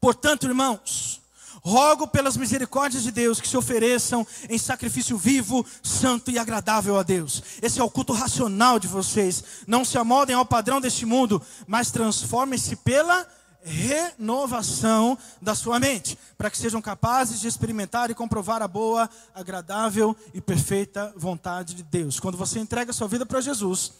Portanto, 0.01 0.47
irmãos, 0.47 1.21
rogo 1.63 2.07
pelas 2.07 2.37
misericórdias 2.37 3.03
de 3.03 3.11
Deus 3.11 3.41
que 3.41 3.49
se 3.49 3.57
ofereçam 3.57 4.27
em 4.49 4.57
sacrifício 4.57 5.19
vivo, 5.19 5.67
santo 5.83 6.31
e 6.31 6.39
agradável 6.39 6.99
a 6.99 7.03
Deus. 7.03 7.43
Esse 7.61 7.81
é 7.81 7.85
o 7.85 7.91
culto 7.91 8.13
racional 8.13 8.79
de 8.79 8.87
vocês. 8.87 9.43
Não 9.67 9.85
se 9.85 9.99
amoldem 9.99 10.35
ao 10.35 10.47
padrão 10.47 10.81
deste 10.81 11.05
mundo, 11.05 11.43
mas 11.67 11.91
transformem-se 11.91 12.77
pela 12.77 13.27
renovação 13.67 15.19
da 15.43 15.55
sua 15.55 15.81
mente, 15.81 16.17
para 16.39 16.49
que 16.49 16.57
sejam 16.57 16.81
capazes 16.81 17.41
de 17.41 17.49
experimentar 17.49 18.11
e 18.11 18.15
comprovar 18.15 18.63
a 18.63 18.69
boa, 18.69 19.11
agradável 19.35 20.17
e 20.33 20.41
perfeita 20.41 21.13
vontade 21.17 21.75
de 21.75 21.83
Deus. 21.83 22.21
Quando 22.21 22.39
você 22.39 22.61
entrega 22.61 22.93
sua 22.93 23.09
vida 23.09 23.27
para 23.27 23.41
Jesus, 23.41 23.93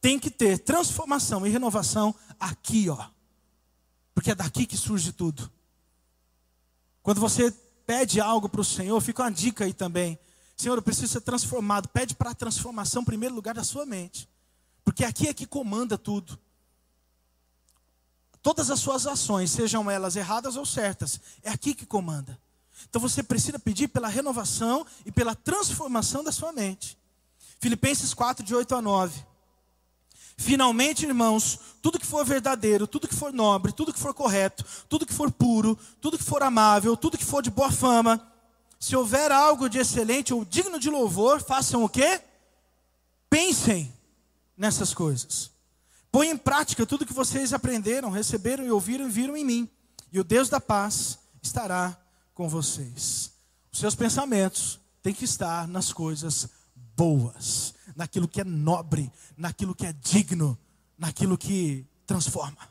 tem 0.00 0.18
que 0.18 0.30
ter 0.30 0.58
transformação 0.58 1.46
e 1.46 1.50
renovação 1.50 2.14
aqui, 2.38 2.90
ó. 2.90 3.06
Porque 4.14 4.30
é 4.30 4.34
daqui 4.34 4.66
que 4.66 4.76
surge 4.76 5.12
tudo. 5.12 5.50
Quando 7.02 7.20
você 7.20 7.50
pede 7.86 8.20
algo 8.20 8.48
para 8.48 8.60
o 8.60 8.64
Senhor, 8.64 9.00
fica 9.00 9.22
uma 9.22 9.30
dica 9.30 9.64
aí 9.64 9.72
também. 9.72 10.18
Senhor, 10.56 10.76
eu 10.76 10.82
preciso 10.82 11.08
ser 11.08 11.20
transformado. 11.22 11.88
Pede 11.88 12.14
para 12.14 12.30
a 12.30 12.34
transformação 12.34 13.02
em 13.02 13.06
primeiro 13.06 13.34
lugar 13.34 13.54
da 13.54 13.64
sua 13.64 13.84
mente. 13.84 14.28
Porque 14.84 15.04
aqui 15.04 15.26
é 15.26 15.34
que 15.34 15.46
comanda 15.46 15.98
tudo. 15.98 16.38
Todas 18.44 18.70
as 18.70 18.78
suas 18.78 19.06
ações, 19.06 19.50
sejam 19.50 19.90
elas 19.90 20.16
erradas 20.16 20.54
ou 20.54 20.66
certas, 20.66 21.18
é 21.42 21.50
aqui 21.50 21.74
que 21.74 21.86
comanda. 21.86 22.38
Então 22.90 23.00
você 23.00 23.22
precisa 23.22 23.58
pedir 23.58 23.88
pela 23.88 24.06
renovação 24.06 24.86
e 25.06 25.10
pela 25.10 25.34
transformação 25.34 26.22
da 26.22 26.30
sua 26.30 26.52
mente. 26.52 26.98
Filipenses 27.58 28.12
4, 28.12 28.44
de 28.44 28.54
8 28.54 28.74
a 28.74 28.82
9. 28.82 29.24
Finalmente, 30.36 31.06
irmãos, 31.06 31.58
tudo 31.80 31.98
que 31.98 32.04
for 32.04 32.22
verdadeiro, 32.22 32.86
tudo 32.86 33.08
que 33.08 33.14
for 33.14 33.32
nobre, 33.32 33.72
tudo 33.72 33.94
que 33.94 33.98
for 33.98 34.12
correto, 34.12 34.62
tudo 34.90 35.06
que 35.06 35.14
for 35.14 35.32
puro, 35.32 35.78
tudo 35.98 36.18
que 36.18 36.24
for 36.24 36.42
amável, 36.42 36.98
tudo 36.98 37.16
que 37.16 37.24
for 37.24 37.42
de 37.42 37.50
boa 37.50 37.72
fama, 37.72 38.30
se 38.78 38.94
houver 38.94 39.32
algo 39.32 39.70
de 39.70 39.78
excelente 39.78 40.34
ou 40.34 40.44
digno 40.44 40.78
de 40.78 40.90
louvor, 40.90 41.42
façam 41.42 41.82
o 41.82 41.88
quê? 41.88 42.20
Pensem 43.30 43.90
nessas 44.54 44.92
coisas. 44.92 45.53
Põe 46.14 46.28
em 46.28 46.36
prática 46.36 46.86
tudo 46.86 47.04
que 47.04 47.12
vocês 47.12 47.52
aprenderam, 47.52 48.08
receberam 48.08 48.64
e 48.64 48.70
ouviram 48.70 49.08
e 49.08 49.10
viram 49.10 49.36
em 49.36 49.44
mim. 49.44 49.68
E 50.12 50.20
o 50.20 50.22
Deus 50.22 50.48
da 50.48 50.60
paz 50.60 51.18
estará 51.42 52.00
com 52.32 52.48
vocês. 52.48 53.32
Os 53.72 53.80
seus 53.80 53.96
pensamentos 53.96 54.78
têm 55.02 55.12
que 55.12 55.24
estar 55.24 55.66
nas 55.66 55.92
coisas 55.92 56.48
boas, 56.96 57.74
naquilo 57.96 58.28
que 58.28 58.40
é 58.40 58.44
nobre, 58.44 59.10
naquilo 59.36 59.74
que 59.74 59.86
é 59.86 59.92
digno, 59.92 60.56
naquilo 60.96 61.36
que 61.36 61.84
transforma. 62.06 62.68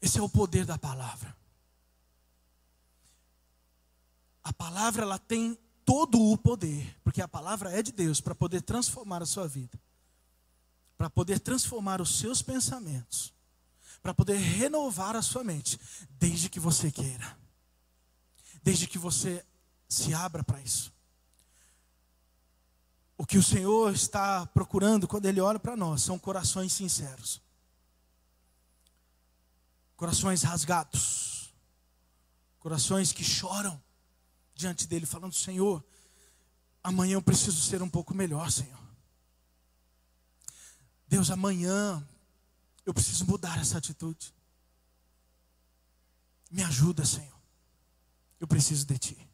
Esse 0.00 0.18
é 0.18 0.22
o 0.22 0.30
poder 0.30 0.64
da 0.64 0.78
palavra. 0.78 1.36
A 4.42 4.52
palavra 4.54 5.02
ela 5.02 5.18
tem 5.18 5.58
todo 5.84 6.18
o 6.22 6.38
poder, 6.38 6.96
porque 7.04 7.20
a 7.20 7.28
palavra 7.28 7.70
é 7.70 7.82
de 7.82 7.92
Deus 7.92 8.18
para 8.18 8.34
poder 8.34 8.62
transformar 8.62 9.22
a 9.22 9.26
sua 9.26 9.46
vida 9.46 9.78
para 10.98 11.08
poder 11.08 11.38
transformar 11.38 12.00
os 12.00 12.18
seus 12.18 12.42
pensamentos, 12.42 13.32
para 14.02 14.12
poder 14.12 14.36
renovar 14.36 15.14
a 15.14 15.22
sua 15.22 15.44
mente, 15.44 15.78
desde 16.18 16.48
que 16.48 16.58
você 16.58 16.90
queira, 16.90 17.38
desde 18.64 18.88
que 18.88 18.98
você 18.98 19.46
se 19.88 20.12
abra 20.12 20.42
para 20.42 20.60
isso. 20.60 20.92
O 23.16 23.24
que 23.24 23.38
o 23.38 23.42
Senhor 23.42 23.94
está 23.94 24.44
procurando 24.46 25.06
quando 25.06 25.26
Ele 25.26 25.40
olha 25.40 25.58
para 25.58 25.76
nós 25.76 26.02
são 26.02 26.18
corações 26.18 26.72
sinceros, 26.72 27.40
corações 29.96 30.42
rasgados, 30.42 31.54
corações 32.58 33.12
que 33.12 33.22
choram 33.22 33.80
diante 34.52 34.86
dEle, 34.86 35.06
falando: 35.06 35.34
Senhor, 35.34 35.84
amanhã 36.82 37.14
eu 37.14 37.22
preciso 37.22 37.60
ser 37.62 37.82
um 37.82 37.88
pouco 37.88 38.14
melhor, 38.14 38.50
Senhor. 38.50 38.77
Deus, 41.08 41.30
amanhã 41.30 42.06
eu 42.84 42.92
preciso 42.92 43.24
mudar 43.26 43.58
essa 43.58 43.78
atitude. 43.78 44.34
Me 46.50 46.62
ajuda, 46.62 47.04
Senhor. 47.04 47.36
Eu 48.38 48.46
preciso 48.46 48.86
de 48.86 48.98
Ti. 48.98 49.28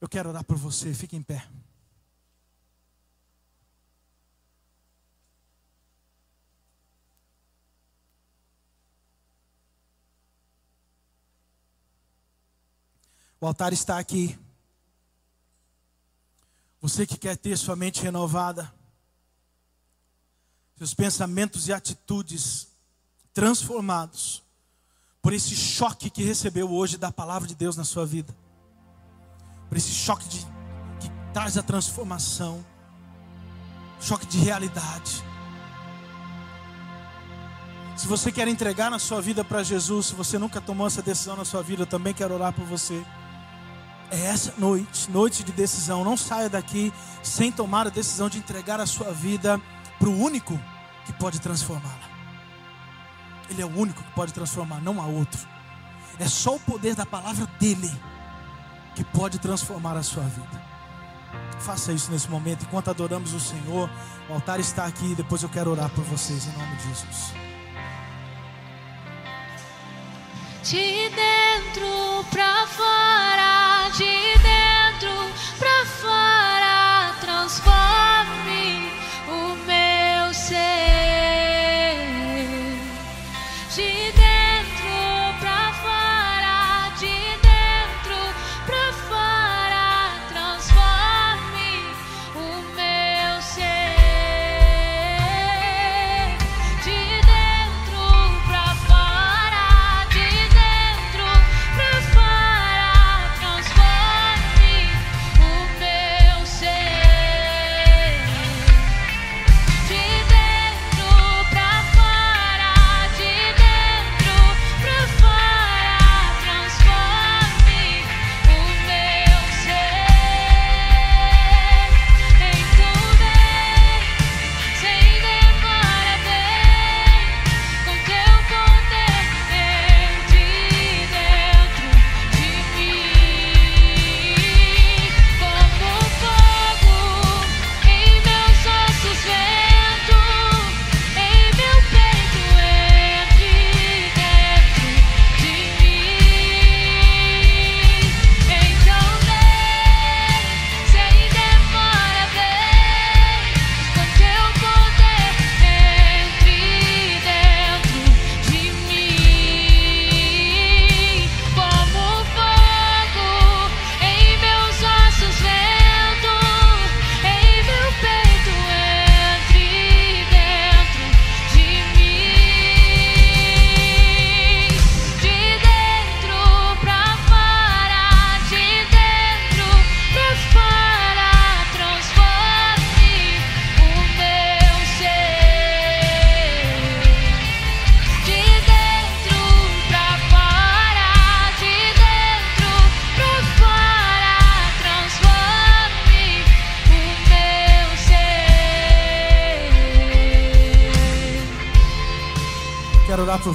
Eu 0.00 0.08
quero 0.08 0.30
orar 0.30 0.42
por 0.42 0.56
você, 0.56 0.92
fique 0.94 1.16
em 1.16 1.22
pé. 1.22 1.46
O 13.38 13.46
altar 13.46 13.72
está 13.72 13.98
aqui. 13.98 14.38
Você 16.80 17.06
que 17.06 17.18
quer 17.18 17.36
ter 17.36 17.56
sua 17.56 17.76
mente 17.76 18.02
renovada 18.02 18.75
seus 20.76 20.92
pensamentos 20.92 21.68
e 21.68 21.72
atitudes 21.72 22.68
transformados 23.32 24.42
por 25.22 25.32
esse 25.32 25.56
choque 25.56 26.10
que 26.10 26.22
recebeu 26.22 26.70
hoje 26.70 26.98
da 26.98 27.10
palavra 27.10 27.48
de 27.48 27.54
Deus 27.54 27.76
na 27.76 27.84
sua 27.84 28.06
vida, 28.06 28.34
por 29.68 29.76
esse 29.76 29.90
choque 29.90 30.28
de, 30.28 30.40
que 31.00 31.10
traz 31.32 31.56
a 31.56 31.62
transformação, 31.62 32.64
choque 34.00 34.26
de 34.26 34.38
realidade. 34.38 35.24
Se 37.96 38.06
você 38.06 38.30
quer 38.30 38.46
entregar 38.46 38.90
na 38.90 38.98
sua 38.98 39.22
vida 39.22 39.42
para 39.42 39.62
Jesus, 39.62 40.06
se 40.06 40.14
você 40.14 40.38
nunca 40.38 40.60
tomou 40.60 40.86
essa 40.86 41.00
decisão 41.00 41.34
na 41.34 41.46
sua 41.46 41.62
vida, 41.62 41.82
eu 41.82 41.86
também 41.86 42.12
quero 42.12 42.34
orar 42.34 42.52
por 42.52 42.66
você. 42.66 43.02
É 44.10 44.26
essa 44.26 44.52
noite, 44.58 45.10
noite 45.10 45.42
de 45.42 45.50
decisão. 45.50 46.04
Não 46.04 46.16
saia 46.16 46.48
daqui 46.48 46.92
sem 47.22 47.50
tomar 47.50 47.86
a 47.86 47.90
decisão 47.90 48.28
de 48.28 48.38
entregar 48.38 48.78
a 48.80 48.86
sua 48.86 49.12
vida 49.12 49.60
para 49.98 50.08
o 50.08 50.18
único 50.18 50.58
que 51.04 51.12
pode 51.12 51.40
transformá-la. 51.40 52.08
Ele 53.48 53.62
é 53.62 53.64
o 53.64 53.78
único 53.78 54.02
que 54.02 54.12
pode 54.12 54.32
transformar, 54.32 54.80
não 54.80 55.00
há 55.00 55.06
outro. 55.06 55.40
É 56.18 56.26
só 56.26 56.56
o 56.56 56.60
poder 56.60 56.94
da 56.94 57.06
palavra 57.06 57.46
dele 57.60 57.90
que 58.94 59.04
pode 59.04 59.38
transformar 59.38 59.96
a 59.96 60.02
sua 60.02 60.24
vida. 60.24 60.62
Faça 61.60 61.92
isso 61.92 62.10
nesse 62.10 62.28
momento, 62.28 62.64
enquanto 62.64 62.90
adoramos 62.90 63.32
o 63.34 63.40
Senhor. 63.40 63.90
O 64.28 64.34
altar 64.34 64.58
está 64.60 64.86
aqui, 64.86 65.14
depois 65.14 65.42
eu 65.42 65.48
quero 65.48 65.70
orar 65.70 65.90
por 65.90 66.04
vocês 66.04 66.46
em 66.46 66.52
nome 66.52 66.76
de 66.76 66.88
Jesus. 66.88 67.32
De 70.64 71.08
dentro 71.10 72.24
para 72.30 72.66
fora, 72.66 73.88
de 73.90 74.35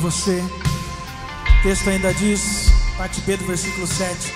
você. 0.02 0.44
O 1.60 1.64
texto 1.64 1.88
ainda 1.90 2.12
diz, 2.14 2.72
parte 2.98 3.22
B 3.22 3.38
do 3.38 3.46
versículo 3.46 3.86
7: 3.86 4.34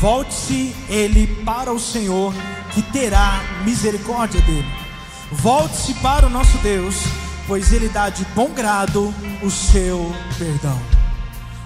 Volte-se 0.00 0.74
ele 0.88 1.26
para 1.44 1.72
o 1.72 1.78
Senhor, 1.78 2.32
que 2.72 2.80
terá 2.80 3.42
misericórdia 3.64 4.40
dele. 4.42 4.72
Volte-se 5.32 5.92
para 5.94 6.26
o 6.26 6.30
nosso 6.30 6.56
Deus, 6.58 6.94
pois 7.46 7.72
ele 7.72 7.88
dá 7.88 8.08
de 8.08 8.24
bom 8.26 8.50
grado 8.50 9.12
o 9.42 9.50
seu 9.50 10.14
perdão. 10.38 10.80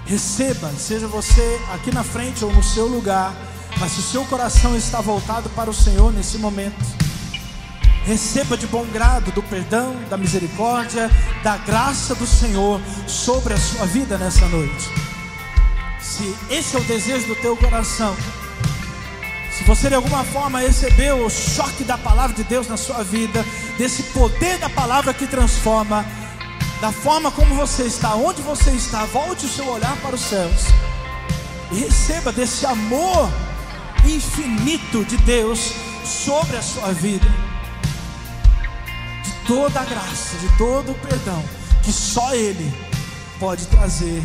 Receba, 0.07 0.71
seja 0.77 1.07
você 1.07 1.61
aqui 1.73 1.93
na 1.95 2.03
frente 2.03 2.45
ou 2.45 2.53
no 2.53 2.62
seu 2.62 2.87
lugar, 2.87 3.35
mas 3.79 3.93
se 3.93 4.01
o 4.01 4.03
seu 4.03 4.25
coração 4.25 4.77
está 4.77 5.01
voltado 5.01 5.49
para 5.51 5.71
o 5.71 5.75
Senhor 5.75 6.12
nesse 6.12 6.38
momento, 6.38 6.85
receba 8.05 8.57
de 8.57 8.67
bom 8.67 8.85
grado 8.87 9.31
do 9.33 9.43
perdão, 9.43 9.97
da 10.09 10.17
misericórdia, 10.17 11.11
da 11.43 11.57
graça 11.57 12.15
do 12.15 12.27
Senhor 12.27 12.81
sobre 13.07 13.55
a 13.55 13.57
sua 13.57 13.87
vida 13.87 14.19
nessa 14.19 14.47
noite. 14.49 14.91
Se 16.01 16.37
esse 16.51 16.77
é 16.77 16.81
o 16.81 16.85
desejo 16.85 17.27
do 17.29 17.37
teu 17.37 17.57
coração, 17.57 18.17
se 19.57 19.65
você 19.65 19.88
de 19.88 19.95
alguma 19.95 20.25
forma 20.25 20.61
recebeu 20.61 21.25
o 21.25 21.31
choque 21.31 21.85
da 21.85 21.97
palavra 21.97 22.35
de 22.35 22.43
Deus 22.45 22.67
na 22.67 22.77
sua 22.77 23.05
vida, 23.05 23.45
desse 23.79 24.03
poder 24.05 24.59
da 24.59 24.69
palavra 24.69 25.15
que 25.15 25.27
transforma, 25.27 26.05
da 26.81 26.91
forma 26.91 27.31
como 27.31 27.55
você 27.55 27.85
está, 27.85 28.15
onde 28.17 28.43
você 28.43 28.71
está, 28.71 29.05
volte 29.05 29.47
o 29.47 29.49
seu 29.49 29.69
olhar 29.69 29.97
para 29.99 30.17
os 30.17 30.21
céus 30.21 30.67
e 31.71 31.77
receba 31.77 32.33
desse 32.33 32.67
amor 32.67 33.31
infinito 34.05 35.05
de 35.05 35.17
Deus 35.19 35.73
sobre 36.05 36.57
a 36.57 36.62
sua 36.62 36.93
vida, 36.93 37.27
toda 39.55 39.81
a 39.81 39.85
graça, 39.85 40.38
de 40.38 40.49
todo 40.57 40.93
o 40.93 40.95
perdão 40.95 41.45
que 41.83 41.93
só 41.93 42.35
Ele 42.35 42.73
pode 43.38 43.67
trazer 43.67 44.23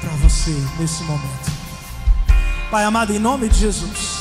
para 0.00 0.10
você 0.12 0.56
nesse 0.78 1.02
momento. 1.02 1.50
Pai 2.70 2.84
amado, 2.84 3.14
em 3.14 3.18
nome 3.18 3.50
de 3.50 3.58
Jesus, 3.58 4.20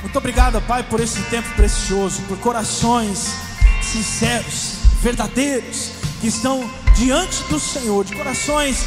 muito 0.00 0.16
obrigado, 0.16 0.62
Pai, 0.62 0.82
por 0.82 0.98
esse 0.98 1.20
tempo 1.24 1.48
precioso, 1.56 2.22
por 2.22 2.38
corações 2.38 3.34
sinceros, 3.82 4.76
verdadeiros, 5.02 5.90
que 6.22 6.28
estão 6.28 6.68
diante 6.94 7.42
do 7.44 7.60
Senhor, 7.60 8.02
de 8.02 8.16
corações 8.16 8.86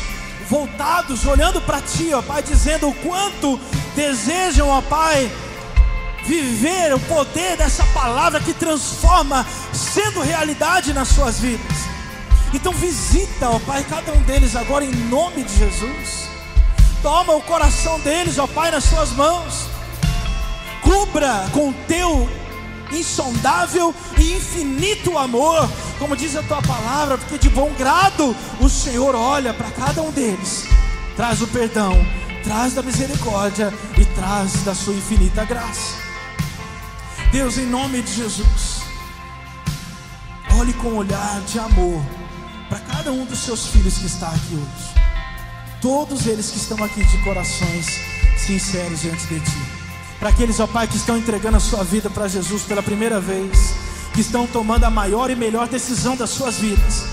voltados, 0.49 1.23
olhando 1.27 1.61
para 1.61 1.81
Ti, 1.81 2.15
ó 2.15 2.21
Pai, 2.23 2.41
dizendo 2.41 2.89
o 2.89 2.95
quanto 2.95 3.59
desejam, 3.95 4.69
ó 4.69 4.81
Pai, 4.81 5.31
viver 6.25 6.93
o 6.93 6.99
poder 6.99 7.57
dessa 7.57 7.85
palavra 7.87 8.39
que 8.39 8.53
transforma, 8.53 9.45
sendo 9.73 10.21
realidade 10.21 10.93
nas 10.93 11.09
suas 11.09 11.39
vidas. 11.39 11.77
Então 12.53 12.71
visita, 12.73 13.49
ó 13.49 13.59
Pai, 13.59 13.85
cada 13.89 14.13
um 14.13 14.21
deles 14.21 14.55
agora 14.55 14.85
em 14.85 14.91
nome 14.91 15.43
de 15.43 15.57
Jesus. 15.57 16.29
Toma 17.01 17.33
o 17.33 17.41
coração 17.41 17.99
deles, 17.99 18.37
ó 18.37 18.47
Pai, 18.47 18.71
nas 18.71 18.83
suas 18.83 19.11
mãos. 19.11 19.65
Cubra 20.81 21.47
com 21.51 21.73
teu 21.87 22.29
insondável 22.91 23.93
e 24.17 24.33
infinito 24.33 25.17
amor, 25.17 25.67
como 25.97 26.15
diz 26.15 26.35
a 26.35 26.43
tua 26.43 26.61
palavra, 26.61 27.17
porque 27.17 27.37
de 27.37 27.49
bom 27.49 27.71
grado 27.77 28.35
o 28.61 28.69
Senhor 28.69 29.15
olha 29.15 29.53
para 29.53 29.71
cada 29.71 30.01
um 30.01 30.11
deles, 30.11 30.65
traz 31.15 31.41
o 31.41 31.47
perdão, 31.47 31.93
traz 32.43 32.73
da 32.73 32.83
misericórdia 32.83 33.73
e 33.97 34.05
traz 34.05 34.63
da 34.63 34.75
sua 34.75 34.93
infinita 34.93 35.43
graça. 35.43 36.02
Deus, 37.33 37.57
em 37.57 37.65
nome 37.65 37.99
de 38.03 38.13
Jesus, 38.13 38.83
olhe 40.55 40.71
com 40.73 40.89
um 40.89 40.97
olhar 40.97 41.41
de 41.47 41.57
amor 41.57 41.99
para 42.69 42.77
cada 42.81 43.11
um 43.11 43.25
dos 43.25 43.39
seus 43.39 43.65
filhos 43.65 43.97
que 43.97 44.05
está 44.05 44.27
aqui 44.27 44.53
hoje, 44.53 45.01
todos 45.81 46.27
eles 46.27 46.51
que 46.51 46.57
estão 46.57 46.83
aqui 46.83 47.03
de 47.03 47.17
corações 47.23 47.87
sinceros 48.37 49.01
diante 49.01 49.25
de 49.25 49.39
Ti. 49.39 49.57
Para 50.19 50.29
aqueles, 50.29 50.59
ó 50.59 50.67
Pai, 50.67 50.87
que 50.87 50.95
estão 50.95 51.17
entregando 51.17 51.57
a 51.57 51.59
sua 51.59 51.83
vida 51.83 52.07
para 52.07 52.27
Jesus 52.27 52.61
pela 52.61 52.83
primeira 52.83 53.19
vez, 53.19 53.73
que 54.13 54.21
estão 54.21 54.45
tomando 54.45 54.83
a 54.83 54.91
maior 54.91 55.31
e 55.31 55.35
melhor 55.35 55.67
decisão 55.67 56.15
das 56.15 56.29
suas 56.29 56.59
vidas. 56.59 57.05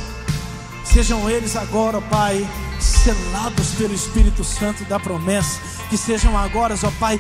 Sejam 0.85 1.31
eles 1.31 1.57
agora, 1.57 1.97
ó 1.97 2.01
Pai, 2.03 2.47
selados 2.79 3.69
pelo 3.71 3.95
Espírito 3.95 4.45
Santo 4.45 4.85
da 4.85 5.01
promessa, 5.01 5.59
que 5.89 5.97
sejam 5.97 6.37
agora, 6.37 6.75
ó 6.83 6.91
Pai, 7.01 7.19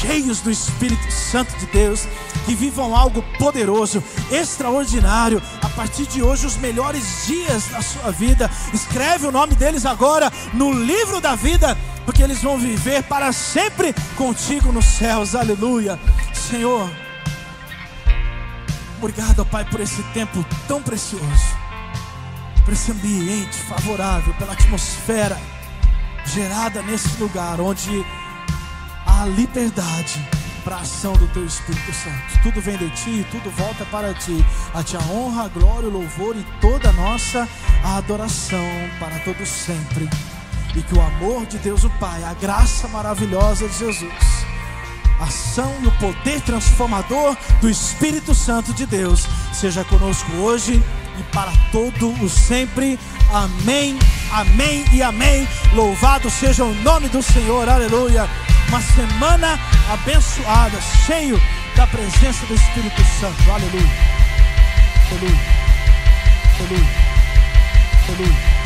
cheios 0.00 0.40
do 0.40 0.50
Espírito 0.50 1.10
Santo 1.10 1.56
de 1.58 1.66
Deus, 1.66 2.06
que 2.44 2.54
vivam 2.54 2.94
algo 2.94 3.22
poderoso, 3.38 4.02
extraordinário, 4.30 5.42
a 5.62 5.68
partir 5.70 6.06
de 6.06 6.22
hoje, 6.22 6.46
os 6.46 6.56
melhores 6.56 7.26
dias 7.26 7.66
da 7.68 7.80
sua 7.80 8.10
vida. 8.10 8.50
Escreve 8.72 9.26
o 9.26 9.32
nome 9.32 9.54
deles 9.54 9.86
agora 9.86 10.32
no 10.52 10.72
livro 10.72 11.20
da 11.20 11.34
vida 11.34 11.76
porque 12.06 12.22
eles 12.22 12.40
vão 12.40 12.56
viver 12.56 13.02
para 13.02 13.32
sempre 13.32 13.92
contigo 14.16 14.70
nos 14.70 14.84
céus, 14.84 15.34
aleluia. 15.34 15.98
Senhor, 16.32 16.88
obrigado, 18.98 19.44
Pai, 19.44 19.64
por 19.64 19.80
esse 19.80 20.02
tempo 20.14 20.46
tão 20.68 20.80
precioso, 20.80 21.24
por 22.64 22.72
esse 22.72 22.92
ambiente 22.92 23.56
favorável, 23.68 24.32
pela 24.34 24.52
atmosfera 24.52 25.36
gerada 26.26 26.80
nesse 26.82 27.20
lugar 27.20 27.60
onde 27.60 28.06
liberdade 29.28 30.26
para 30.64 30.76
a 30.76 30.80
ação 30.80 31.12
do 31.12 31.28
Teu 31.28 31.44
Espírito 31.44 31.92
Santo. 31.92 32.42
Tudo 32.42 32.60
vem 32.60 32.76
de 32.76 32.90
Ti, 32.90 33.26
tudo 33.30 33.50
volta 33.50 33.84
para 33.86 34.12
Ti. 34.14 34.44
A 34.74 34.82
Ti 34.82 34.96
a 34.96 35.00
honra, 35.12 35.44
a 35.44 35.48
glória, 35.48 35.88
o 35.88 35.92
louvor 35.92 36.36
e 36.36 36.44
toda 36.60 36.88
a 36.88 36.92
nossa 36.92 37.48
adoração 37.84 38.66
para 38.98 39.18
todos 39.20 39.48
sempre 39.48 40.08
e 40.76 40.82
que 40.82 40.94
o 40.94 41.00
amor 41.00 41.46
de 41.46 41.56
Deus 41.58 41.84
o 41.84 41.90
Pai, 41.98 42.22
a 42.22 42.34
graça 42.34 42.86
maravilhosa 42.88 43.66
de 43.66 43.78
Jesus, 43.78 44.12
a 45.18 45.24
ação 45.24 45.74
e 45.82 45.86
o 45.86 45.92
poder 45.92 46.40
transformador 46.42 47.34
do 47.60 47.70
Espírito 47.70 48.34
Santo 48.34 48.74
de 48.74 48.84
Deus 48.84 49.26
seja 49.54 49.82
conosco 49.84 50.30
hoje 50.32 50.82
e 51.18 51.22
para 51.32 51.50
todo 51.72 52.10
o 52.22 52.28
sempre. 52.28 52.98
Amém, 53.32 53.98
amém 54.30 54.84
e 54.92 55.02
amém. 55.02 55.48
Louvado 55.72 56.28
seja 56.28 56.64
o 56.64 56.74
nome 56.74 57.08
do 57.08 57.22
Senhor, 57.22 57.66
aleluia. 57.68 58.28
Uma 58.68 58.80
semana 58.80 59.58
abençoada, 59.92 60.80
cheio 61.06 61.40
da 61.76 61.86
presença 61.86 62.44
do 62.46 62.54
Espírito 62.54 63.00
Santo, 63.20 63.50
aleluia, 63.50 63.86
aleluia, 65.12 65.40
aleluia, 66.58 66.86
aleluia. 68.08 68.56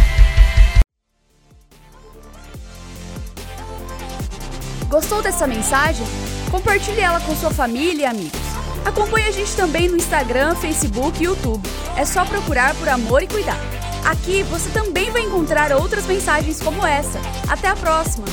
Gostou 4.88 5.22
dessa 5.22 5.46
mensagem? 5.46 6.06
Compartilhe 6.50 7.00
ela 7.00 7.20
com 7.20 7.36
sua 7.36 7.50
família 7.50 8.02
e 8.02 8.06
amigos. 8.06 8.40
Acompanhe 8.86 9.28
a 9.28 9.32
gente 9.32 9.54
também 9.54 9.88
no 9.88 9.96
Instagram, 9.96 10.54
Facebook 10.56 11.20
e 11.20 11.26
YouTube. 11.26 11.62
É 11.96 12.06
só 12.06 12.24
procurar 12.24 12.74
por 12.74 12.88
Amor 12.88 13.22
e 13.22 13.26
Cuidar. 13.26 13.60
Aqui 14.04 14.42
você 14.44 14.70
também 14.70 15.10
vai 15.10 15.22
encontrar 15.22 15.70
outras 15.72 16.06
mensagens 16.06 16.58
como 16.60 16.86
essa. 16.86 17.20
Até 17.48 17.68
a 17.68 17.76
próxima! 17.76 18.24